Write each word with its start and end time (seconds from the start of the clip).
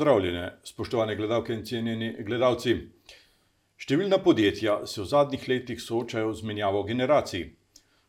pozdravljene, 0.00 0.52
spoštovane 0.64 1.16
gledalke 1.16 1.52
in 1.52 1.60
cenjeni 1.68 2.06
gledalci. 2.24 2.72
Številna 3.76 4.16
podjetja 4.24 4.78
se 4.88 5.02
v 5.02 5.08
zadnjih 5.10 5.42
letih 5.50 5.80
soočajo 5.82 6.30
z 6.38 6.46
menjavo 6.48 6.80
generacij. 6.88 7.42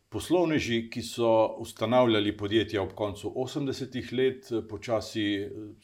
Poslovneži, 0.08 0.86
ki 0.88 1.02
so 1.04 1.32
ustanavljali 1.60 2.32
podjetja 2.36 2.80
ob 2.80 2.94
koncu 2.96 3.34
80-ih 3.44 4.08
let, 4.16 4.48
počasi 4.70 5.26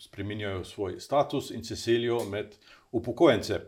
spremenjajo 0.01 0.63
svoj 0.65 0.97
status 1.05 1.51
in 1.53 1.61
se 1.65 1.77
selijo 1.77 2.23
med 2.25 2.57
upokojence. 2.93 3.61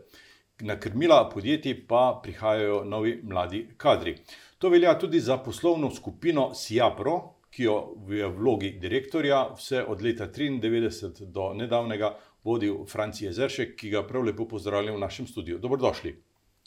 Na 0.65 0.79
krmila 0.81 1.27
podjetij 1.29 1.83
pa 1.85 2.07
prihajajo 2.23 2.81
novi 2.89 3.19
mladi 3.21 3.67
kadri. 3.77 4.15
To 4.57 4.73
velja 4.73 4.97
tudi 4.97 5.21
za 5.21 5.37
poslovno 5.37 5.93
skupino 5.93 6.55
Siapro, 6.57 7.19
ki 7.51 7.63
jo 7.67 7.77
v 8.07 8.25
vlogi 8.31 8.71
direktorja 8.79 9.43
vse 9.57 9.83
od 9.83 10.01
leta 10.01 10.29
1993 10.31 11.25
do 11.35 11.51
nedavnega 11.53 12.13
vodil 12.43 12.85
Franci 12.89 13.25
Jezeršek, 13.25 13.75
ki 13.75 13.89
ga 13.89 14.03
prav 14.07 14.23
lepo 14.23 14.47
pozdravljam 14.47 14.95
v 14.95 15.03
našem 15.03 15.27
studiu. 15.27 15.59
Dobrodošli. 15.59 16.15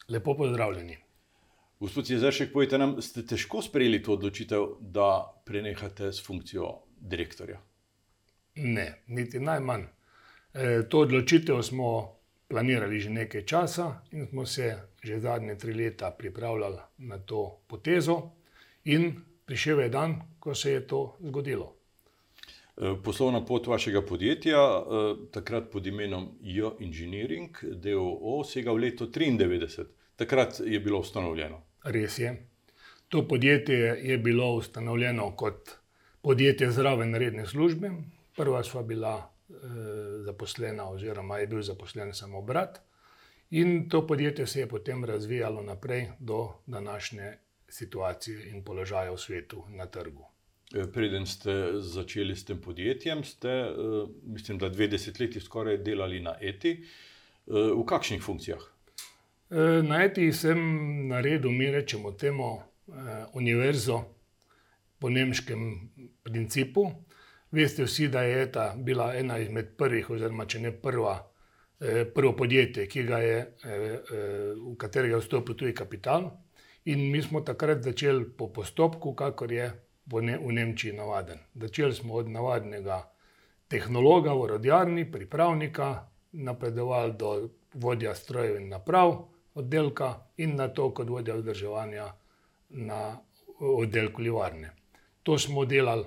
Lepo 0.08 0.36
pozdravljeni. 0.36 0.98
Gospod 1.80 2.10
Jezeršek, 2.10 2.52
povejte 2.52 2.78
nam, 2.78 2.96
ste 3.02 3.24
težko 3.26 3.62
sprejeli 3.62 4.02
to 4.02 4.14
odločitev, 4.14 4.66
da 4.80 5.24
prenehate 5.44 6.12
s 6.12 6.22
funkcijo 6.26 6.70
direktorja? 7.00 7.58
Ne, 8.54 9.02
niti 9.06 9.40
najmanj. 9.40 9.82
E, 10.54 10.82
to 10.88 11.02
odločitev 11.04 11.62
smo 11.62 11.88
planirali 12.48 13.00
že 13.00 13.10
nekaj 13.10 13.42
časa 13.42 13.86
in 14.12 14.26
smo 14.26 14.46
se 14.46 14.76
že 15.02 15.20
zadnje 15.20 15.58
tri 15.58 15.74
leta 15.74 16.10
pripravljali 16.10 16.78
na 16.98 17.18
to 17.18 17.60
potezo, 17.66 18.30
in 18.84 19.20
prišel 19.44 19.80
je 19.80 19.88
dan, 19.88 20.20
ko 20.38 20.54
se 20.54 20.72
je 20.72 20.86
to 20.86 21.16
zgodilo. 21.20 21.76
E, 22.76 22.94
poslovna 23.04 23.44
pot 23.44 23.66
vašega 23.66 24.02
podjetja, 24.02 24.58
e, 24.58 25.14
takrat 25.32 25.70
pod 25.72 25.86
imenom 25.86 26.28
J 26.40 26.70
Engineering, 26.80 27.58
d. 27.62 27.94
o. 27.96 28.18
o., 28.20 28.44
sega 28.44 28.72
v 28.72 28.86
leto 28.88 29.06
1993. 29.06 29.84
Takrat 30.16 30.60
je 30.66 30.80
bilo 30.80 30.98
ustanovljeno. 30.98 31.62
Res 31.84 32.18
je. 32.18 32.34
To 33.08 33.28
podjetje 33.28 33.76
je 34.02 34.18
bilo 34.18 34.54
ustanovljeno 34.54 35.30
kot 35.36 35.70
podjetje 36.22 36.70
zraven 36.70 37.14
redne 37.14 37.46
službe. 37.46 37.90
Prva 38.36 38.62
sva 38.64 38.82
bila 38.82 39.14
eh, 39.20 39.54
zaposlena, 40.24 40.88
oziroma 40.90 41.38
je 41.38 41.46
bil 41.46 41.62
zaposlen 41.62 42.14
samo 42.14 42.42
brat, 42.42 42.80
in 43.50 43.88
to 43.88 44.06
podjetje 44.06 44.46
se 44.46 44.60
je 44.60 44.68
potem 44.68 45.04
razvijalo 45.04 45.62
naprej 45.62 46.08
do 46.18 46.48
današnje 46.66 47.32
situacije 47.68 48.48
in 48.50 48.64
položaja 48.64 49.12
v 49.12 49.18
svetu 49.18 49.64
na 49.68 49.86
trgu. 49.86 50.33
Preden 50.92 51.26
ste 51.26 51.78
začeli 51.78 52.34
s 52.36 52.44
tem 52.44 52.58
podjetjem, 52.60 53.24
ste, 53.24 53.52
mislim, 54.26 54.58
da 54.58 54.68
dve 54.68 54.88
desetletji 54.90 55.40
skoraj 55.40 55.78
delali 55.86 56.18
na 56.20 56.34
ETI. 56.40 56.72
V 57.46 57.84
kakšnih 57.86 58.22
funkcijah? 58.22 58.74
Eh, 59.50 59.82
na 59.82 60.02
ETI 60.04 60.32
sem 60.32 60.58
naredil, 61.08 61.50
mi 61.50 61.70
rečemo 61.70 62.12
temu, 62.12 62.62
eh, 62.88 63.26
univerzo 63.34 64.04
po 64.98 65.10
nemškem 65.10 65.90
principu. 66.22 66.90
Veste 67.52 67.84
vsi, 67.84 68.08
da 68.08 68.22
je 68.22 68.42
ETA 68.42 68.74
bila 68.76 69.14
ena 69.14 69.38
izmed 69.38 69.76
prvih, 69.76 70.10
oziroma 70.10 70.46
če 70.46 70.60
ne 70.60 70.72
prva, 70.72 71.30
eh, 71.80 72.04
prvo 72.14 72.32
podjetje, 72.32 72.88
je, 72.94 73.46
v 74.56 74.76
katerega 74.76 75.16
je 75.16 75.20
vstopil 75.20 75.54
tuji 75.54 75.74
kapital. 75.74 76.30
In 76.84 77.10
mi 77.10 77.22
smo 77.22 77.40
takrat 77.40 77.82
začeli 77.82 78.24
po 78.36 78.48
postopku, 78.52 79.14
kakor 79.14 79.52
je 79.52 79.72
v 80.06 80.52
Nemčiji 80.52 80.92
navaden. 80.92 81.38
Začeli 81.54 81.94
smo 81.94 82.14
od 82.14 82.28
navadnega 82.28 83.10
tehnologa 83.68 84.32
v 84.32 84.40
orodjarni, 84.40 85.04
pripravnika, 85.12 86.08
napredovali 86.32 87.12
do 87.12 87.48
vodja 87.74 88.14
strojev 88.14 88.56
in 88.56 88.68
naprav 88.68 89.28
oddelka 89.54 90.26
in 90.36 90.56
nato 90.56 90.90
kot 90.90 91.08
vodja 91.08 91.36
vzdrževanja 91.36 92.12
na 92.68 93.16
oddelku 93.60 94.22
livarne. 94.22 94.70
To 95.22 95.38
smo 95.38 95.64
delali 95.64 96.04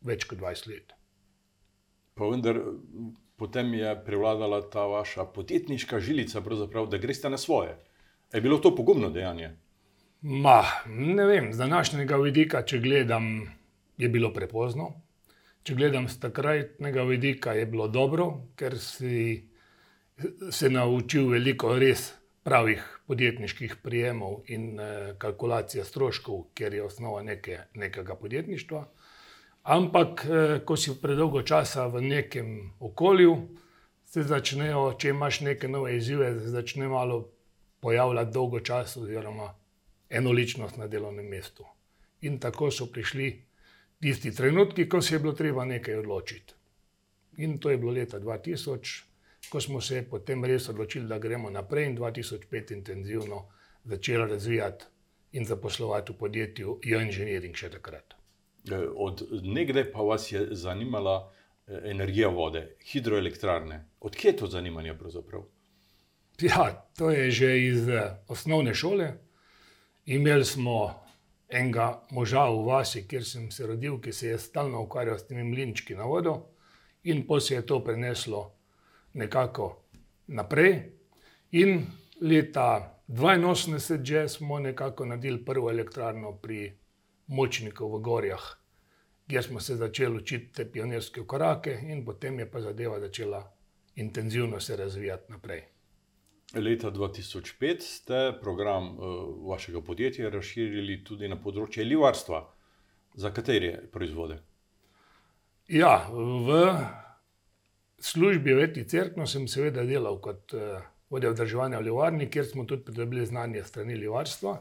več 0.00 0.24
kot 0.24 0.38
dvajset 0.38 0.66
let. 0.66 0.92
Pa 2.14 2.28
vendar, 2.30 2.60
potem 3.36 3.74
je 3.74 3.94
prevladala 4.04 4.62
ta 4.70 4.86
vaša 4.86 5.24
podjetniška 5.34 6.00
žilica, 6.00 6.40
da 6.90 6.98
greste 6.98 7.30
na 7.30 7.38
svoje. 7.38 7.76
Je 8.32 8.40
bilo 8.40 8.58
to 8.58 8.74
pogumno 8.76 9.10
dejanje? 9.10 9.56
Ma, 10.22 10.62
ne 10.86 11.24
vem, 11.26 11.52
z 11.52 11.56
današnjega 11.56 12.16
vidika, 12.16 12.62
če 12.62 12.78
gledam, 12.78 13.48
je 13.96 14.08
bilo 14.08 14.28
prepozno. 14.36 14.90
Če 15.64 15.74
gledam 15.74 16.08
s 16.08 16.18
takratnega 16.20 17.02
vidika, 17.08 17.54
je 17.56 17.66
bilo 17.66 17.86
dobro, 17.88 18.26
ker 18.56 18.76
si 18.78 19.46
se 20.50 20.68
naučil 20.70 21.30
veliko 21.30 21.72
res 21.78 22.10
pravih 22.44 22.84
podjetniških 23.08 23.78
prijemov 23.82 24.42
in 24.52 24.80
eh, 24.80 25.14
kalkulacije 25.18 25.84
stroškov, 25.84 26.50
ker 26.54 26.74
je 26.74 26.84
osnova 26.84 27.22
neke, 27.22 27.58
nekega 27.74 28.14
podjetništva. 28.20 28.82
Ampak, 29.72 30.24
eh, 30.24 30.58
ko 30.64 30.76
si 30.76 30.98
predolgo 31.00 31.42
časa 31.42 31.86
v 31.86 32.02
nekem 32.04 32.74
okolju, 32.80 33.38
se 34.04 34.26
začnejo, 34.28 34.84
če 35.00 35.14
imaš 35.16 35.40
neke 35.48 35.68
nove 35.68 35.96
izzive, 35.96 36.34
začne 36.38 36.88
malo 36.88 37.22
pojavljati 37.80 38.32
dolgočas 38.32 38.96
oziroma 38.96 39.54
enoličnost 40.10 40.76
na 40.76 40.86
delovnem 40.86 41.26
mestu. 41.26 41.64
In 42.20 42.38
tako 42.38 42.70
so 42.70 42.86
prišli 42.86 43.30
tisti 44.00 44.34
trenutki, 44.34 44.88
ko 44.88 45.02
se 45.02 45.14
je 45.14 45.18
bilo 45.18 45.32
treba 45.32 45.64
nekaj 45.64 45.94
odločiti. 45.94 46.54
In 47.36 47.58
to 47.58 47.70
je 47.70 47.78
bilo 47.78 47.92
leta 47.92 48.18
dva 48.18 48.38
tisoč, 48.38 49.02
ko 49.48 49.60
smo 49.60 49.80
se 49.80 50.02
potem 50.10 50.44
res 50.44 50.68
odločili, 50.68 51.08
da 51.08 51.18
gremo 51.18 51.50
naprej 51.50 51.86
in 51.86 51.94
dva 51.94 52.10
tisoč 52.12 52.46
pet 52.50 52.70
intenzivno 52.70 53.46
začeli 53.84 54.30
razvijati 54.30 54.84
in 55.32 55.44
zaposlovati 55.44 56.12
v 56.12 56.16
podjetju 56.16 56.78
J 56.84 57.02
Engineering 57.02 57.56
še 57.56 57.70
takrat. 57.70 58.14
E, 58.68 58.76
od 58.76 59.22
nekdaj 59.42 59.92
pa 59.92 60.02
vas 60.04 60.26
je 60.32 60.48
zanimala 60.50 61.16
e, 61.22 61.80
energija 61.90 62.28
vode, 62.28 62.66
hidroelektrarne. 62.92 63.84
Od 64.00 64.16
kje 64.16 64.30
je 64.30 64.36
to 64.36 64.46
zanimanje 64.46 64.94
pravzaprav? 64.98 65.46
Ja, 66.40 66.86
to 66.98 67.10
je 67.10 67.30
že 67.30 67.50
iz 67.62 67.88
e, 67.88 68.04
osnovne 68.28 68.74
šole. 68.74 69.12
Imeli 70.06 70.44
smo 70.44 70.94
enega 71.48 72.06
moža 72.10 72.44
v 72.48 72.64
vasi, 72.66 73.06
kjer 73.08 73.24
sem 73.24 73.50
se 73.50 73.66
rodil, 73.66 73.98
ki 74.00 74.12
se 74.12 74.28
je 74.28 74.38
stalno 74.38 74.82
ukvarjal 74.82 75.18
s 75.18 75.26
temi 75.26 75.44
mlinčki 75.44 75.94
na 75.94 76.04
vodo, 76.04 76.36
in 77.04 77.26
pol 77.26 77.40
se 77.40 77.54
je 77.54 77.66
to 77.66 77.80
preneslo 77.84 78.52
nekako 79.14 79.82
naprej. 80.26 80.82
In 81.52 81.86
leta 82.20 82.96
1982 83.08 84.04
že 84.04 84.28
smo 84.28 84.58
nekako 84.58 85.04
naredili 85.04 85.44
prvo 85.44 85.70
elektrarno 85.70 86.32
pri 86.32 86.72
Močniku 87.26 87.88
v 87.96 88.00
Gorjah, 88.00 88.44
kjer 89.28 89.42
smo 89.44 89.60
se 89.60 89.76
začeli 89.76 90.16
učiti 90.16 90.52
te 90.52 90.64
pionirske 90.72 91.26
korake, 91.26 91.78
in 91.82 92.04
potem 92.04 92.38
je 92.38 92.50
pa 92.50 92.60
zadeva 92.60 93.00
začela 93.00 93.52
intenzivno 93.96 94.60
se 94.60 94.76
razvijati 94.76 95.32
naprej. 95.32 95.62
Leta 96.54 96.90
dva 96.90 97.08
tisoč 97.14 97.52
pet 97.58 97.82
ste 97.82 98.32
program, 98.40 98.96
vašega 99.46 99.80
podjetja 99.86 100.30
razširili 100.34 100.96
tudi 101.06 101.28
na 101.30 101.36
področje 101.38 101.84
livarstva. 101.86 102.40
Za 103.14 103.30
katere 103.34 103.76
proizvode? 103.90 104.38
Ja, 105.70 106.06
v 106.10 106.58
službi 108.02 108.54
v 108.54 108.64
Eti 108.66 108.84
Cerkno 108.86 109.26
sem 109.26 109.46
seveda 109.50 109.82
delal 109.86 110.18
kot, 110.22 110.54
vodja 111.10 111.30
vzdrževanja 111.30 111.78
v 111.78 111.88
livarni, 111.90 112.30
kjer 112.30 112.46
smo 112.46 112.64
tudi 112.66 112.86
pridobili 112.86 113.26
znanje 113.26 113.64
strani 113.66 113.98
livarstva. 113.98 114.56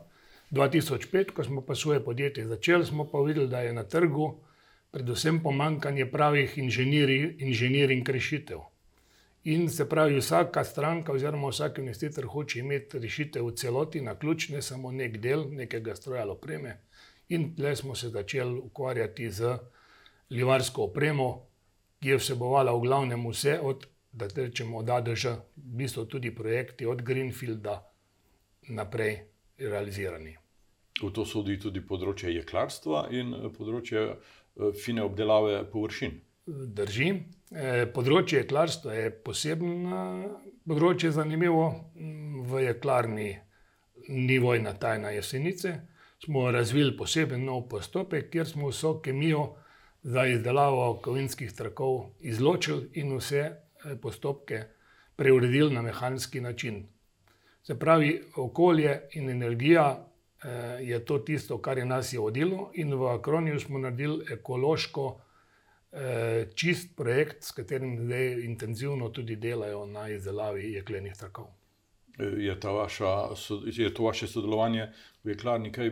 Dva 0.49 0.69
tisoč 0.69 1.09
pet, 1.09 1.33
ko 1.33 1.45
smo 1.45 1.61
pa 1.65 1.77
svoje 1.77 2.01
podjetje 2.05 2.47
začeli, 2.49 2.85
smo 2.85 3.05
pa 3.09 3.21
videli, 3.21 3.49
da 3.49 3.61
je 3.61 3.73
na 3.73 3.85
trgu 3.85 4.31
predvsem 4.91 5.43
pomanjkanje 5.43 6.05
pravih 6.09 6.57
inženiring 6.57 8.09
rešitev. 8.09 8.65
In 9.43 9.69
se 9.69 9.89
pravi, 9.89 10.17
vsaka 10.19 10.63
stranka 10.63 11.11
oziroma 11.11 11.47
vsak 11.47 11.77
investitor 11.77 12.25
hoče 12.27 12.59
imeti 12.59 12.99
rešitev 12.99 13.45
v 13.45 13.55
celoti 13.55 14.01
na 14.01 14.15
ključ, 14.19 14.49
ne 14.49 14.61
samo 14.61 14.91
neki 14.91 15.17
del 15.17 15.45
nekega 15.51 15.95
stroja 15.95 16.21
ali 16.21 16.31
opreme. 16.31 16.77
In 17.29 17.55
tule 17.55 17.75
smo 17.75 17.95
se 17.95 18.09
začeli 18.09 18.59
ukvarjati 18.59 19.31
z 19.31 19.57
livarsko 20.29 20.83
opremo, 20.83 21.45
ki 22.01 22.09
je 22.09 22.17
vsebovala 22.17 22.73
v 22.73 22.81
glavnem 22.81 23.25
vse 23.29 23.59
od, 23.63 23.87
da 24.11 24.27
rečemo 24.35 24.77
od 24.77 24.89
A 24.89 25.01
do 25.01 25.15
Ž, 25.15 25.35
v 25.55 25.75
bistvu 25.83 26.05
tudi 26.05 26.35
projekti 26.35 26.85
od 26.85 27.01
greenfielda 27.01 27.79
naprej 28.69 29.19
realizirani. 29.57 30.35
V 31.01 31.11
to 31.15 31.25
sodi 31.25 31.55
tudi 31.59 31.79
področje 31.79 32.33
jeklarstva 32.33 33.07
in 33.15 33.31
področje, 33.55 34.17
fine 34.83 35.03
obdelave 35.03 35.63
površin. 35.71 36.19
Drži. 36.49 37.09
področje 37.93 38.39
jeklarstva 38.39 38.93
je 38.95 39.09
posebno 39.25 39.99
področje, 40.65 41.11
zanimivo. 41.13 41.91
v 42.49 42.61
jeklarni 42.63 43.37
ni 44.09 44.39
vojna 44.39 44.73
tajna 44.73 45.11
Jesenice. 45.13 45.73
Smo 46.23 46.49
razvili 46.51 46.95
poseben 46.97 47.45
nov 47.45 47.67
postopek, 47.69 48.31
kjer 48.31 48.47
smo 48.47 48.71
vso 48.71 48.99
kemijo 48.99 49.55
za 50.03 50.25
izdelavo 50.25 50.99
kovinskih 51.03 51.53
trakov 51.53 52.15
izločili 52.19 52.89
in 52.93 53.15
vse 53.17 53.43
eh, 53.45 53.95
postopke 54.01 54.63
preuredili 55.15 55.73
na 55.73 55.81
mehanski 55.81 56.41
način. 56.41 56.87
Se 57.63 57.79
pravi, 57.79 58.23
okolje 58.35 59.01
in 59.11 59.29
energija 59.29 60.09
je 60.79 61.05
to 61.05 61.17
tisto, 61.19 61.57
kar 61.61 61.77
je 61.77 61.85
nas 61.85 62.13
je 62.13 62.19
vodilo, 62.19 62.71
in 62.73 62.93
v 62.93 63.07
Akroniju 63.11 63.59
smo 63.59 63.77
naredili 63.77 64.25
ekološko 64.31 65.21
čist 66.55 66.95
projekt, 66.97 67.43
s 67.43 67.51
katerim 67.51 67.97
zdaj 67.97 68.43
intenzivno 68.45 69.09
tudi 69.09 69.35
delajo 69.35 69.85
na 69.85 70.09
izdelavi 70.09 70.73
jeklenih 70.73 71.15
trakov. 71.17 71.47
Je, 72.19 72.55
vaša, 72.63 73.29
je 73.63 73.93
to 73.93 74.03
vaše 74.03 74.27
sodelovanje 74.27 74.91
v 75.23 75.33
jeklarni 75.33 75.71
kaj 75.71 75.91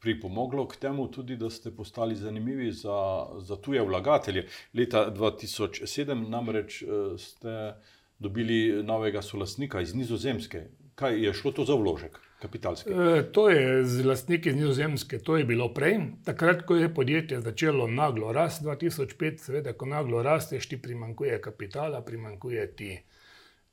pripomoglo 0.00 0.66
k 0.68 0.76
temu, 0.76 1.08
tudi, 1.10 1.36
da 1.36 1.50
ste 1.50 1.70
postali 1.70 2.16
zanimivi 2.16 2.72
za, 2.72 3.26
za 3.38 3.56
tuje 3.56 3.82
vlagatelje. 3.82 4.46
Leta 4.74 5.10
2007 5.10 6.28
namreč 6.28 6.82
eh, 6.82 6.86
ste 7.18 7.74
dobili 8.18 8.82
novega 8.82 9.22
solasnika 9.22 9.80
iz 9.80 9.94
Nizozemske. 9.94 10.66
Kaj 10.94 11.20
je 11.24 11.34
šlo 11.34 11.52
to 11.52 11.64
za 11.64 11.74
vložek? 11.74 12.20
E, 12.42 13.22
to 13.32 13.48
je 13.50 13.84
z 13.84 14.04
lastniki 14.04 14.48
iz 14.48 14.56
Nizozemske, 14.56 15.18
to 15.18 15.36
je 15.36 15.44
bilo 15.44 15.70
prej. 15.74 15.98
Takrat, 16.24 16.62
ko 16.68 16.76
je 16.76 16.94
podjetje 16.94 17.40
začelo 17.40 17.86
naglo 17.88 18.32
rasti, 18.32 18.64
2005, 18.64 19.38
seveda, 19.38 19.72
ko 19.72 19.86
naglo 19.86 20.22
rasteš, 20.22 20.68
ti 20.68 20.76
primankuje 20.82 21.40
kapitala, 21.40 22.02
primankuje 22.04 22.66
ti 22.76 22.98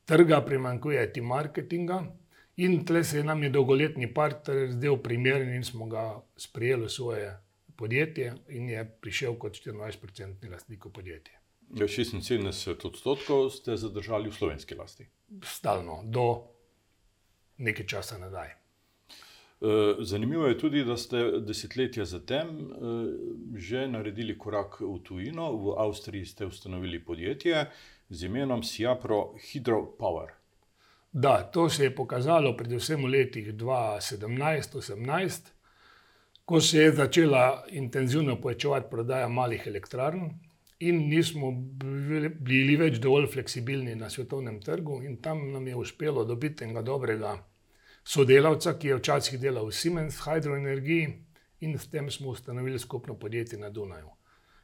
trga, 0.05 0.41
primankuje 0.41 1.13
ti 1.13 1.21
marketinga. 1.21 2.03
In 2.55 2.85
tle 2.85 3.03
se 3.03 3.17
je 3.17 3.23
nam 3.23 3.43
je 3.43 3.49
dolgoletni 3.49 4.13
partner 4.13 4.67
zdel 4.71 4.97
primeren 4.97 5.55
in 5.55 5.63
smo 5.63 5.85
ga 5.85 6.21
sprejeli 6.37 6.85
v 6.85 6.89
svoje 6.89 7.37
podjetje 7.75 8.33
in 8.49 8.69
je 8.69 8.85
prišel 9.01 9.35
kot 9.35 9.57
24-odstotni 9.57 10.51
lastnik 10.51 10.85
podjetja. 10.93 11.39
76 11.73 12.85
odstotkov 12.85 13.49
ste 13.49 13.77
zadržali 13.77 14.29
v 14.29 14.33
slovenski 14.33 14.75
lasti. 14.75 15.07
Stalno, 15.43 16.03
do 16.05 16.52
nekaj 17.63 17.85
časa 17.85 18.17
nazaj. 18.17 18.49
E, 18.49 18.55
zanimivo 19.99 20.47
je 20.47 20.57
tudi, 20.57 20.83
da 20.83 20.97
ste 20.97 21.23
desetletja 21.39 22.05
zatem 22.05 22.47
e, 22.49 22.63
že 23.57 23.87
naredili 23.87 24.37
korak 24.37 24.81
v 24.81 24.99
tujino. 25.03 25.51
V 25.55 25.75
Avstriji 25.79 26.25
ste 26.25 26.45
ustanovili 26.45 26.99
podjetje 27.05 27.65
z 28.09 28.23
imenom 28.25 28.63
Siapro 28.63 29.33
Hydropower. 29.39 30.27
Da, 31.11 31.43
to 31.43 31.69
se 31.69 31.83
je 31.83 31.95
pokazalo 31.95 32.57
predvsem 32.57 33.03
v 33.03 33.07
letih 33.07 33.53
2017-2018, 33.53 35.41
ko 36.45 36.61
se 36.61 36.77
je 36.77 36.91
začela 36.91 37.63
intenzivno 37.69 38.41
povečevati 38.41 38.87
prodaja 38.91 39.27
malih 39.27 39.67
elektrarn 39.67 40.29
in 40.79 41.09
nismo 41.09 41.51
bili 42.39 42.75
več 42.75 42.97
dovolj 42.99 43.27
fleksibilni 43.31 43.95
na 43.95 44.09
svetovnem 44.09 44.61
trgu, 44.61 45.03
in 45.03 45.17
tam 45.21 45.51
nam 45.53 45.67
je 45.67 45.75
uspelo 45.75 46.25
dobiti 46.25 46.63
enega 46.63 46.81
dobrega 46.81 47.37
sodelavca, 48.03 48.77
ki 48.79 48.87
je 48.87 48.97
včasih 48.97 49.39
delal 49.39 49.67
v 49.67 49.75
Siemens 49.75 50.19
Hydroenergiji, 50.25 51.07
in 51.59 51.77
s 51.79 51.89
tem 51.89 52.11
smo 52.11 52.29
ustanovili 52.29 52.79
skupno 52.79 53.15
podjetje 53.19 53.59
na 53.59 53.69
Dunaju. 53.69 54.09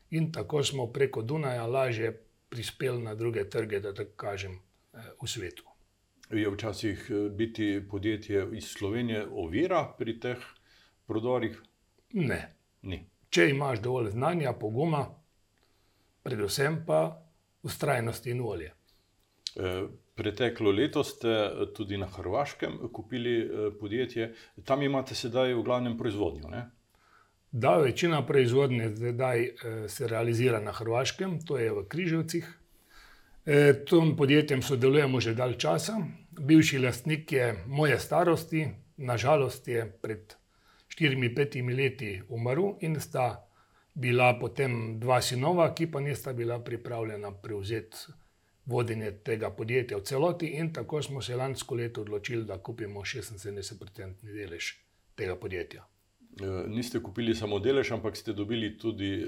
In 0.10 0.32
tako 0.32 0.64
smo 0.64 0.88
preko 0.88 1.22
Dunaja 1.22 1.66
lažje 1.66 2.26
prispeli 2.50 3.02
na 3.02 3.16
druge 3.16 3.50
trge, 3.50 3.80
da 3.80 3.94
tako 3.94 4.16
kažem, 4.16 4.60
eh, 4.94 5.12
v 5.22 5.28
svetu 5.28 5.70
je 6.30 6.50
včasih 6.50 7.08
eh, 7.10 7.30
biti 7.30 7.88
podjetje 7.90 8.48
iz 8.54 8.64
Slovenije 8.64 9.28
ovira 9.32 9.94
pri 9.98 10.20
teh 10.20 10.38
prodorih? 11.06 11.62
Ne. 12.14 12.56
Ni. 12.82 13.06
Če 13.30 13.50
imaš 13.50 13.82
dovolj 13.82 14.12
znanja, 14.12 14.54
poguma, 14.54 15.06
predvsem 16.24 16.84
pa 16.88 17.22
ustrajnost 17.64 18.28
in 18.28 18.42
volje. 18.42 18.72
Eh, 19.56 19.88
preteklo 20.20 20.72
leto 20.76 21.04
ste 21.08 21.32
eh, 21.32 21.66
tudi 21.76 21.98
na 21.98 22.12
Hrvaškem 22.12 22.78
kupili 22.94 23.38
podjetje, 23.80 24.34
tam 24.68 24.84
imate 24.84 25.16
sedaj 25.16 25.56
v 25.56 25.64
glavnem 25.64 25.98
proizvodnjo. 25.98 26.52
Ne? 26.52 26.68
Da, 27.52 27.78
večina 27.82 28.22
proizvodnje 28.26 28.92
zdaj 28.96 29.48
se 29.88 30.08
realizira 30.08 30.60
na 30.62 30.72
Hrvaškem, 30.72 31.40
to 31.48 31.58
je 31.58 31.72
v 31.74 31.88
Križevcih. 31.90 32.60
E, 33.50 33.74
tem 33.86 34.16
podjetjem 34.18 34.62
sodelujemo 34.62 35.20
že 35.20 35.34
dalj 35.34 35.56
časa. 35.58 35.96
Bivši 36.40 36.78
lastnik 36.80 37.32
je 37.32 37.56
moje 37.68 38.00
starosti, 38.00 38.68
nažalost 38.98 39.68
je 39.68 39.86
pred 40.02 40.36
4-5 41.00 41.76
leti 41.76 42.22
umrl 42.30 42.76
in 42.82 43.00
sta 43.00 43.48
bila 43.94 44.36
potem 44.40 45.00
dva 45.00 45.22
sinova, 45.22 45.74
ki 45.74 45.90
pa 45.92 46.00
nista 46.00 46.34
bila 46.34 46.60
pripravljena 46.60 47.32
prevzeti 47.32 47.98
vodenje 48.66 49.12
tega 49.24 49.50
podjetja 49.50 49.98
v 49.98 50.04
celoti, 50.04 50.48
in 50.48 50.74
tako 50.74 51.02
smo 51.02 51.22
se 51.22 51.36
lansko 51.36 51.76
leto 51.76 52.02
odločili, 52.02 52.46
da 52.46 52.58
kupimo 52.58 53.02
76-odstotni 53.02 54.34
delež 54.34 54.74
tega 55.16 55.36
podjetja. 55.36 55.86
Eh, 56.42 56.68
niste 56.68 57.00
kupili 57.04 57.36
samo 57.36 57.60
delež, 57.60 57.92
ampak 57.92 58.18
ste 58.18 58.34
dobili 58.34 58.78
tudi 58.78 59.26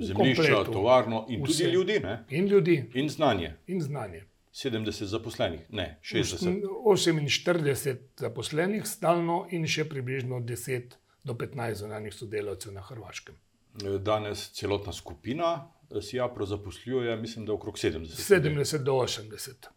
zemljišča, 0.00 0.64
tovarno 0.64 1.26
in 1.28 1.44
Vse. 1.44 1.52
tudi 1.52 1.72
ljudi. 1.72 2.00
Ne? 2.00 2.24
In 2.30 2.46
ljudi. 2.46 2.90
In 2.94 3.08
znanje. 3.08 3.54
In 3.66 3.80
znanje. 3.80 4.24
70 4.52 5.04
zaposlenih, 5.04 5.60
ne 5.70 5.98
60. 6.02 6.60
48 6.84 7.96
zaposlenih 8.16 8.86
stalno 8.86 9.46
in 9.50 9.64
še 9.66 9.84
približno 9.88 10.40
10 10.40 10.98
do 11.24 11.32
15 11.32 11.74
zunanjih 11.74 12.14
sodelavcev 12.14 12.72
na 12.72 12.82
Hrvaškem. 12.82 13.34
Eh, 13.34 13.98
danes 13.98 14.50
celotna 14.52 14.92
skupina 14.92 15.72
eh, 15.94 16.02
SIAPRO 16.02 16.46
zaposluje, 16.46 17.16
mislim, 17.16 17.46
da 17.46 17.52
okrog 17.52 17.78
70. 17.78 18.18
70 18.18 18.82
do 18.82 18.92
80. 18.92 19.68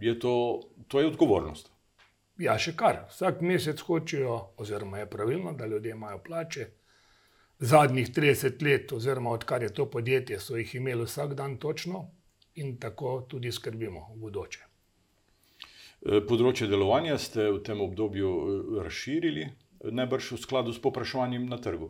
Je 0.00 0.18
to, 0.18 0.60
to 0.88 1.00
je 1.00 1.06
odgovornost. 1.06 1.70
Ja, 2.38 2.58
še 2.60 2.74
kar. 2.76 3.06
Vsak 3.08 3.40
mesec 3.40 3.80
hočejo, 3.80 4.36
oziroma 4.60 4.98
je 4.98 5.10
pravilno, 5.10 5.52
da 5.52 5.66
ljudje 5.66 5.94
imajo 5.94 6.18
plače. 6.24 6.66
Zadnjih 7.58 8.10
30 8.12 8.62
let, 8.62 8.92
oziroma 8.92 9.30
odkar 9.30 9.62
je 9.62 9.72
to 9.74 9.86
podjetje, 9.90 10.40
so 10.40 10.56
jih 10.56 10.74
imeli 10.74 11.06
vsak 11.08 11.34
dan 11.34 11.56
točno 11.56 12.10
in 12.60 12.76
tako 12.80 13.22
tudi 13.28 13.52
skrbimo 13.52 14.10
v 14.12 14.18
bodoče. 14.20 14.60
E, 16.06 16.20
področje 16.28 16.68
delovanja 16.68 17.16
ste 17.20 17.48
v 17.48 17.62
tem 17.64 17.80
obdobju 17.80 18.28
e, 18.28 18.58
razširili, 18.84 19.46
najbrž 19.96 20.34
v 20.36 20.40
skladu 20.42 20.76
s 20.76 20.82
popraševanjem 20.84 21.48
na 21.48 21.56
trgu. 21.56 21.88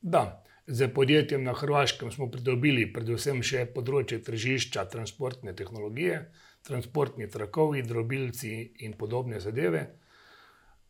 Da, 0.00 0.42
z 0.68 0.88
podjetjem 0.94 1.44
na 1.44 1.54
Hrvaškem 1.56 2.12
smo 2.12 2.30
pridobili 2.30 2.86
predvsem 2.92 3.42
še 3.42 3.64
področje 3.74 4.20
tržišča 4.22 4.84
transportne 4.92 5.56
tehnologije 5.56 6.26
transportni 6.62 7.30
trakovi, 7.30 7.82
drobilci 7.82 8.72
in 8.78 8.92
podobne 8.92 9.40
zadeve. 9.40 9.86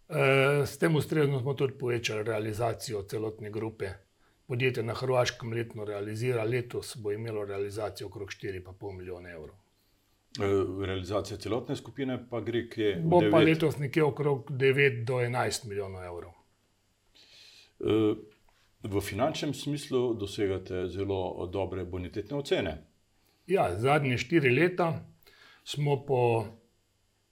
Eh, 0.09 0.67
s 0.67 0.79
tem 0.79 0.97
ustrezno 0.97 1.41
smo 1.41 1.55
tudi 1.55 1.79
povečali 1.79 2.23
realizacijo 2.23 3.03
celotne 3.03 3.51
grupe. 3.51 3.91
Podjetje 4.47 4.83
na 4.83 4.95
Hrvaškem 4.95 5.53
letno 5.53 5.85
realizira, 5.85 6.45
letos 6.45 6.97
bo 6.97 7.13
imelo 7.13 7.45
realizacijo 7.45 8.07
okrog 8.09 8.29
4,5 8.29 8.97
milijona 8.97 9.31
evrov. 9.31 9.57
Eh, 10.41 10.87
realizacija 10.87 11.39
celotne 11.39 11.77
skupine 11.77 12.19
pa 12.31 12.41
gre 12.41 12.69
kje? 12.69 12.97
Bo 13.05 13.21
pa 13.31 13.39
letos 13.39 13.79
nekje 13.79 14.05
okrog 14.05 14.51
9 14.51 15.05
do 15.05 15.21
11 15.21 15.69
milijonov 15.69 16.05
evrov. 16.05 16.33
Eh, 17.81 18.15
v 18.83 19.01
finančnem 19.01 19.55
smislu 19.55 20.15
dosegate 20.15 20.87
zelo 20.89 21.47
dobre 21.53 21.85
bonitetne 21.85 22.37
ocene. 22.37 22.77
Ja, 23.47 23.71
zadnje 23.77 24.19
štiri 24.19 24.51
leta 24.51 25.05
smo 25.65 26.05
po 26.07 26.47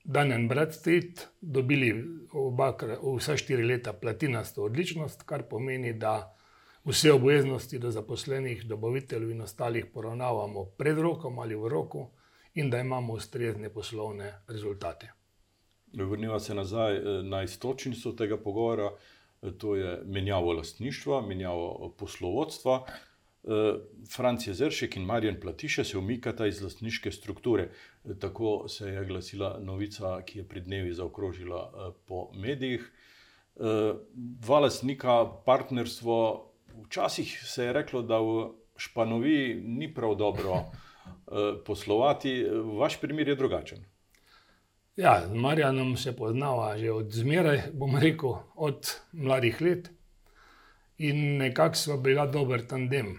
Danem 0.04 0.48
Bradstreet 0.48 1.28
dobili 1.40 2.04
oba, 2.32 2.76
vsa 3.16 3.36
štiri 3.36 3.64
leta 3.64 3.92
platinasto 3.92 4.64
odličnost, 4.64 5.22
kar 5.22 5.42
pomeni, 5.48 5.92
da 5.92 6.36
vse 6.84 7.12
obveznosti 7.12 7.78
do 7.78 7.90
zaposlenih, 7.90 8.64
dobaviteljev 8.64 9.30
in 9.30 9.40
ostalih 9.40 9.86
poravnavamo 9.94 10.64
pred 10.64 10.98
rokom 10.98 11.38
ali 11.38 11.54
v 11.54 11.68
roku 11.68 12.10
in 12.54 12.70
da 12.70 12.78
imamo 12.78 13.12
ustrezne 13.12 13.68
poslovne 13.68 14.32
rezultate. 14.48 15.12
Vrniva 15.92 16.40
se 16.40 16.54
nazaj 16.54 16.96
eh, 16.96 17.22
na 17.22 17.42
istočnico 17.42 18.12
tega 18.12 18.36
pogovora, 18.36 18.90
to 19.52 19.76
je 19.76 20.00
menjavo 20.04 20.52
lastništva, 20.52 21.20
menjavo 21.26 21.94
poslovodstva. 21.98 22.86
Eh, 23.46 23.78
Franc 24.10 24.46
Jezeršek 24.46 24.96
in 24.96 25.04
Marjan 25.06 25.36
Platiše 25.40 25.84
se 25.84 25.98
umikata 25.98 26.46
iz 26.46 26.62
lastniške 26.62 27.12
strukture. 27.12 27.68
Eh, 28.04 28.14
tako 28.20 28.68
se 28.68 28.88
je 28.88 29.04
glasila 29.04 29.58
novica, 29.62 30.22
ki 30.26 30.38
je 30.38 30.48
pred 30.48 30.64
dnevi 30.64 30.92
zaokrožila 30.92 31.60
eh, 31.70 31.92
po 32.06 32.30
medijih. 32.34 32.92
Dva 34.12 34.58
lastnika, 34.60 35.24
partnerstvo. 35.46 36.16
Včasih 36.84 37.30
se 37.44 37.64
je 37.64 37.72
reklo, 37.72 38.02
da 38.02 38.18
v 38.20 38.50
Španoviji 38.76 39.54
ni 39.54 39.88
prav 39.94 40.14
dobro 40.14 40.58
poslovati, 41.64 42.44
vaš 42.76 43.00
primer 43.00 43.28
je 43.28 43.34
drugačen. 43.34 43.78
Ja, 44.96 45.28
Marjanom 45.34 45.96
se 45.96 46.16
poznava 46.16 46.78
že 46.78 46.90
od 46.92 47.12
zmeraj, 47.12 47.62
bom 47.72 47.98
rekel, 48.00 48.38
od 48.54 48.94
mladih 49.12 49.60
let. 49.60 49.90
In 50.98 51.36
nekako 51.36 51.74
smo 51.74 51.96
bila 51.96 52.26
dober 52.26 52.66
tandem. 52.66 53.18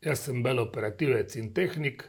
Jaz 0.00 0.24
sem 0.24 0.42
bil 0.42 0.62
operativec 0.62 1.36
in 1.36 1.52
tehnik, 1.52 2.06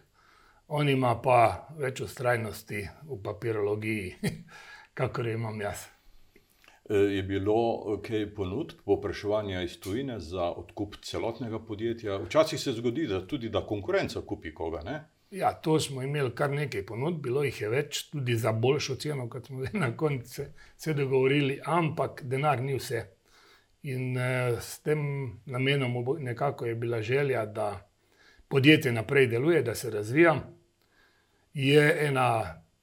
on 0.68 0.89
ima 0.89 1.18
pa 1.22 1.68
več 1.75 2.00
ustrajnosti 2.00 2.88
v 3.03 3.18
papirologiji, 3.24 4.15
kakor 5.00 5.27
jo 5.27 5.34
imam 5.36 5.60
jaz. 5.62 5.84
E, 6.88 6.96
Je 6.96 7.24
bilo 7.24 8.00
kaj 8.08 8.30
ponudb, 8.36 8.80
povpraševanja 8.86 9.62
iz 9.68 9.75
tujine 9.80 10.20
za 10.20 10.53
odkup 10.56 10.96
celotnega 11.03 11.60
podjetja? 11.60 12.15
Včasih 12.18 12.60
se 12.60 12.72
zgodi, 12.80 13.10
da 13.12 13.27
tudi 13.27 13.50
da 13.50 13.65
konkurenca 13.68 14.22
kupi 14.22 14.53
koga. 14.56 14.88
Ne? 14.88 15.03
Ja, 15.31 15.53
to 15.53 15.79
smo 15.79 16.01
imeli 16.03 16.35
kar 16.35 16.51
nekaj 16.51 16.85
ponudb, 16.85 17.21
bilo 17.23 17.43
jih 17.43 17.61
je 17.61 17.69
več, 17.71 18.00
tudi 18.11 18.35
za 18.35 18.51
boljšo 18.51 18.95
ceno, 19.00 19.29
kot 19.29 19.47
smo 19.47 19.63
na 19.73 19.93
koncu 19.97 20.27
se, 20.27 20.47
se 20.77 20.93
dogovorili, 20.93 21.59
ampak 21.65 22.23
denar 22.23 22.61
ni 22.61 22.75
vse. 22.75 23.05
In 23.83 24.17
eh, 24.17 24.57
s 24.59 24.81
tem 24.83 25.00
namenom 25.45 25.95
nekako 26.19 26.65
je 26.65 26.75
bila 26.75 27.01
želja, 27.01 27.45
da 27.45 27.69
podjetje 28.47 28.91
naprej 28.91 29.27
deluje, 29.27 29.63
da 29.63 29.75
se 29.75 29.89
razvija. 29.89 30.35
Je 31.53 32.07
ena, 32.07 32.27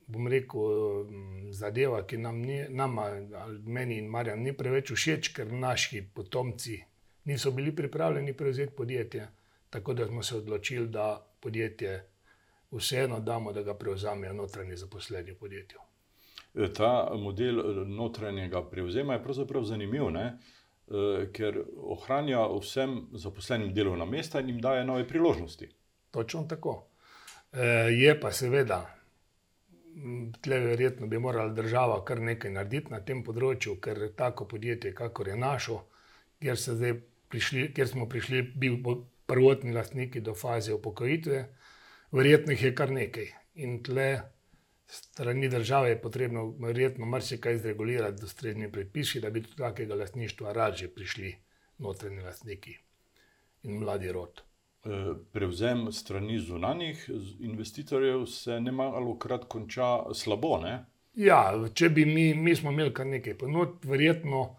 bom 0.06 0.28
rekel, 0.28 1.04
mm, 1.04 1.52
zadeva, 1.52 2.02
ki 2.06 2.16
nam, 2.16 2.40
ni, 2.40 2.62
nama, 2.68 3.10
meni 3.64 3.98
in 3.98 4.08
Marjan, 4.08 4.42
ni 4.42 4.56
preveč 4.56 4.92
všeč, 4.92 5.34
ker 5.36 5.52
naši 5.52 6.06
potomci 6.14 6.80
niso 7.24 7.50
bili 7.50 7.76
pripravljeni 7.76 8.32
prevzeti 8.32 8.72
podjetje. 8.76 9.28
Tako 9.70 9.94
da 9.94 10.06
smo 10.06 10.22
se 10.22 10.36
odločili, 10.36 10.88
da 10.88 11.26
podjetje 11.40 12.04
vseeno 12.70 13.20
damo, 13.20 13.52
da 13.52 13.62
ga 13.62 13.75
prevzamejo 13.75 14.32
notranji 14.32 14.76
zaposleni 14.76 15.32
v 15.32 15.38
podjetju. 15.38 15.78
E, 16.54 16.72
Ta 16.72 17.10
model 17.16 17.60
e, 17.60 17.84
notranjega 17.87 18.62
prevzema 18.70 19.14
je 19.14 19.22
pravzaprav 19.22 19.64
zanimiv, 19.64 20.10
ne? 20.10 20.26
E, 20.88 21.26
ker 21.32 21.62
ohranja 21.76 22.46
vsem 22.60 23.00
zaposlenim 23.12 23.75
delovna 23.75 24.04
mesta 24.04 24.40
in 24.40 24.48
jim 24.48 24.60
daje 24.60 24.84
nove 24.84 25.08
priložnosti. 25.08 25.68
Točno 26.10 26.44
tako. 26.48 26.84
Je 27.90 28.12
pa 28.20 28.28
seveda, 28.32 28.82
tle 30.40 30.58
verjetno 30.60 31.06
bi 31.06 31.18
morala 31.18 31.52
država 31.52 32.04
kar 32.04 32.20
nekaj 32.20 32.50
narediti 32.50 32.92
na 32.92 33.00
tem 33.00 33.22
področju, 33.25 33.78
ker 33.80 34.10
tako 34.16 34.44
podjetje, 34.48 34.92
kakor 34.94 35.28
je 35.28 35.37
našo, 35.37 35.78
kjer, 36.40 36.58
prišli, 37.28 37.70
kjer 37.75 37.88
smo 37.88 38.08
prišli, 38.08 38.42
bil 38.42 38.76
bo- 38.76 39.00
prvotni 39.28 39.72
lastniki 39.72 40.20
do 40.20 40.34
faze 40.34 40.72
upokojitve, 40.75 41.40
verjetno 42.12 42.52
jih 42.52 42.62
je 42.62 42.74
kar 42.74 42.90
nekaj. 42.90 43.30
In 43.54 43.82
tle 43.82 44.08
strani 44.86 45.48
države 45.48 45.90
je 45.90 46.02
potrebno 46.02 46.44
verjetno 46.60 47.06
marsikaj 47.06 47.58
zregulirati, 47.58 48.24
ustrezni 48.24 48.72
predpisi, 48.72 49.20
da 49.20 49.30
bi 49.30 49.40
do 49.40 49.48
takega 49.56 49.94
lastništva 49.94 50.52
raje 50.52 50.88
prišli 50.94 51.34
notranji 51.78 52.22
lastniki 52.22 52.76
in 53.62 53.78
mladi 53.78 54.12
rod. 54.12 54.40
E, 54.84 55.14
Prevzem 55.32 55.92
strani 55.92 56.38
zunanjih 56.38 57.10
investitorjev 57.40 58.26
se 58.26 58.60
ne 58.60 58.72
malo 58.72 59.18
krat 59.18 59.44
konča 59.44 60.14
slabo. 60.14 60.58
Ne? 60.62 60.84
Ja, 61.14 61.52
če 61.74 61.88
bi 61.88 62.04
mi, 62.06 62.34
mi 62.34 62.54
smo 62.56 62.72
imeli 62.72 62.94
kar 62.94 63.06
nekaj 63.06 63.38
ponudb, 63.38 63.84
verjetno 63.84 64.56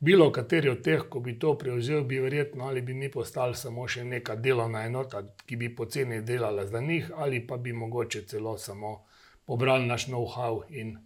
bilo 0.00 0.32
kateri 0.32 0.68
od 0.68 0.82
teh, 0.82 1.02
ko 1.08 1.20
bi 1.20 1.38
to 1.38 1.54
prevzel, 1.58 2.04
bi 2.04 2.20
verjetno 2.20 2.64
ali 2.64 2.82
bi 2.82 2.94
mi 2.94 3.10
postali 3.10 3.54
samo 3.54 3.88
še 3.88 4.04
neka 4.04 4.36
delovna 4.36 4.84
enota, 4.86 5.22
ki 5.46 5.56
bi 5.56 5.74
poceni 5.76 6.22
delala 6.22 6.66
za 6.66 6.80
njih, 6.80 7.12
ali 7.16 7.46
pa 7.46 7.56
bi 7.56 7.72
mogoče 7.72 8.22
celo 8.26 8.58
samo 8.58 9.04
pobrali 9.44 9.86
naš 9.86 10.06
know-how 10.06 10.62
in 10.68 10.98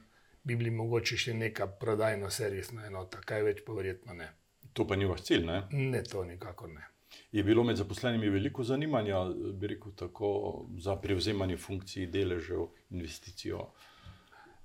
bi 0.45 0.57
bili 0.57 0.71
mogoče 0.71 1.17
še 1.17 1.35
neka 1.35 1.67
prodajno-servisna 1.81 2.87
enota, 2.87 3.21
kaj 3.25 3.43
več 3.43 3.63
pa 3.67 3.73
verjetno 3.73 4.15
ne. 4.15 4.29
To 4.73 4.87
pa 4.87 4.97
ni 4.97 5.09
vaš 5.09 5.23
cilj. 5.23 5.47
Ne? 5.47 5.63
Ne, 5.73 6.03
to 6.03 6.25
nikakor 6.25 6.69
ne. 6.69 6.85
Je 7.33 7.43
bilo 7.43 7.65
med 7.65 7.79
zaposlenimi 7.79 8.29
veliko 8.31 8.65
zanimanja, 8.65 9.25
bi 9.55 9.71
rekel, 9.71 9.95
tako 9.97 10.29
za 10.79 10.97
prevzemanje 11.01 11.57
funkcij, 11.57 12.07
deležev, 12.11 12.67
investicijo. 12.91 13.69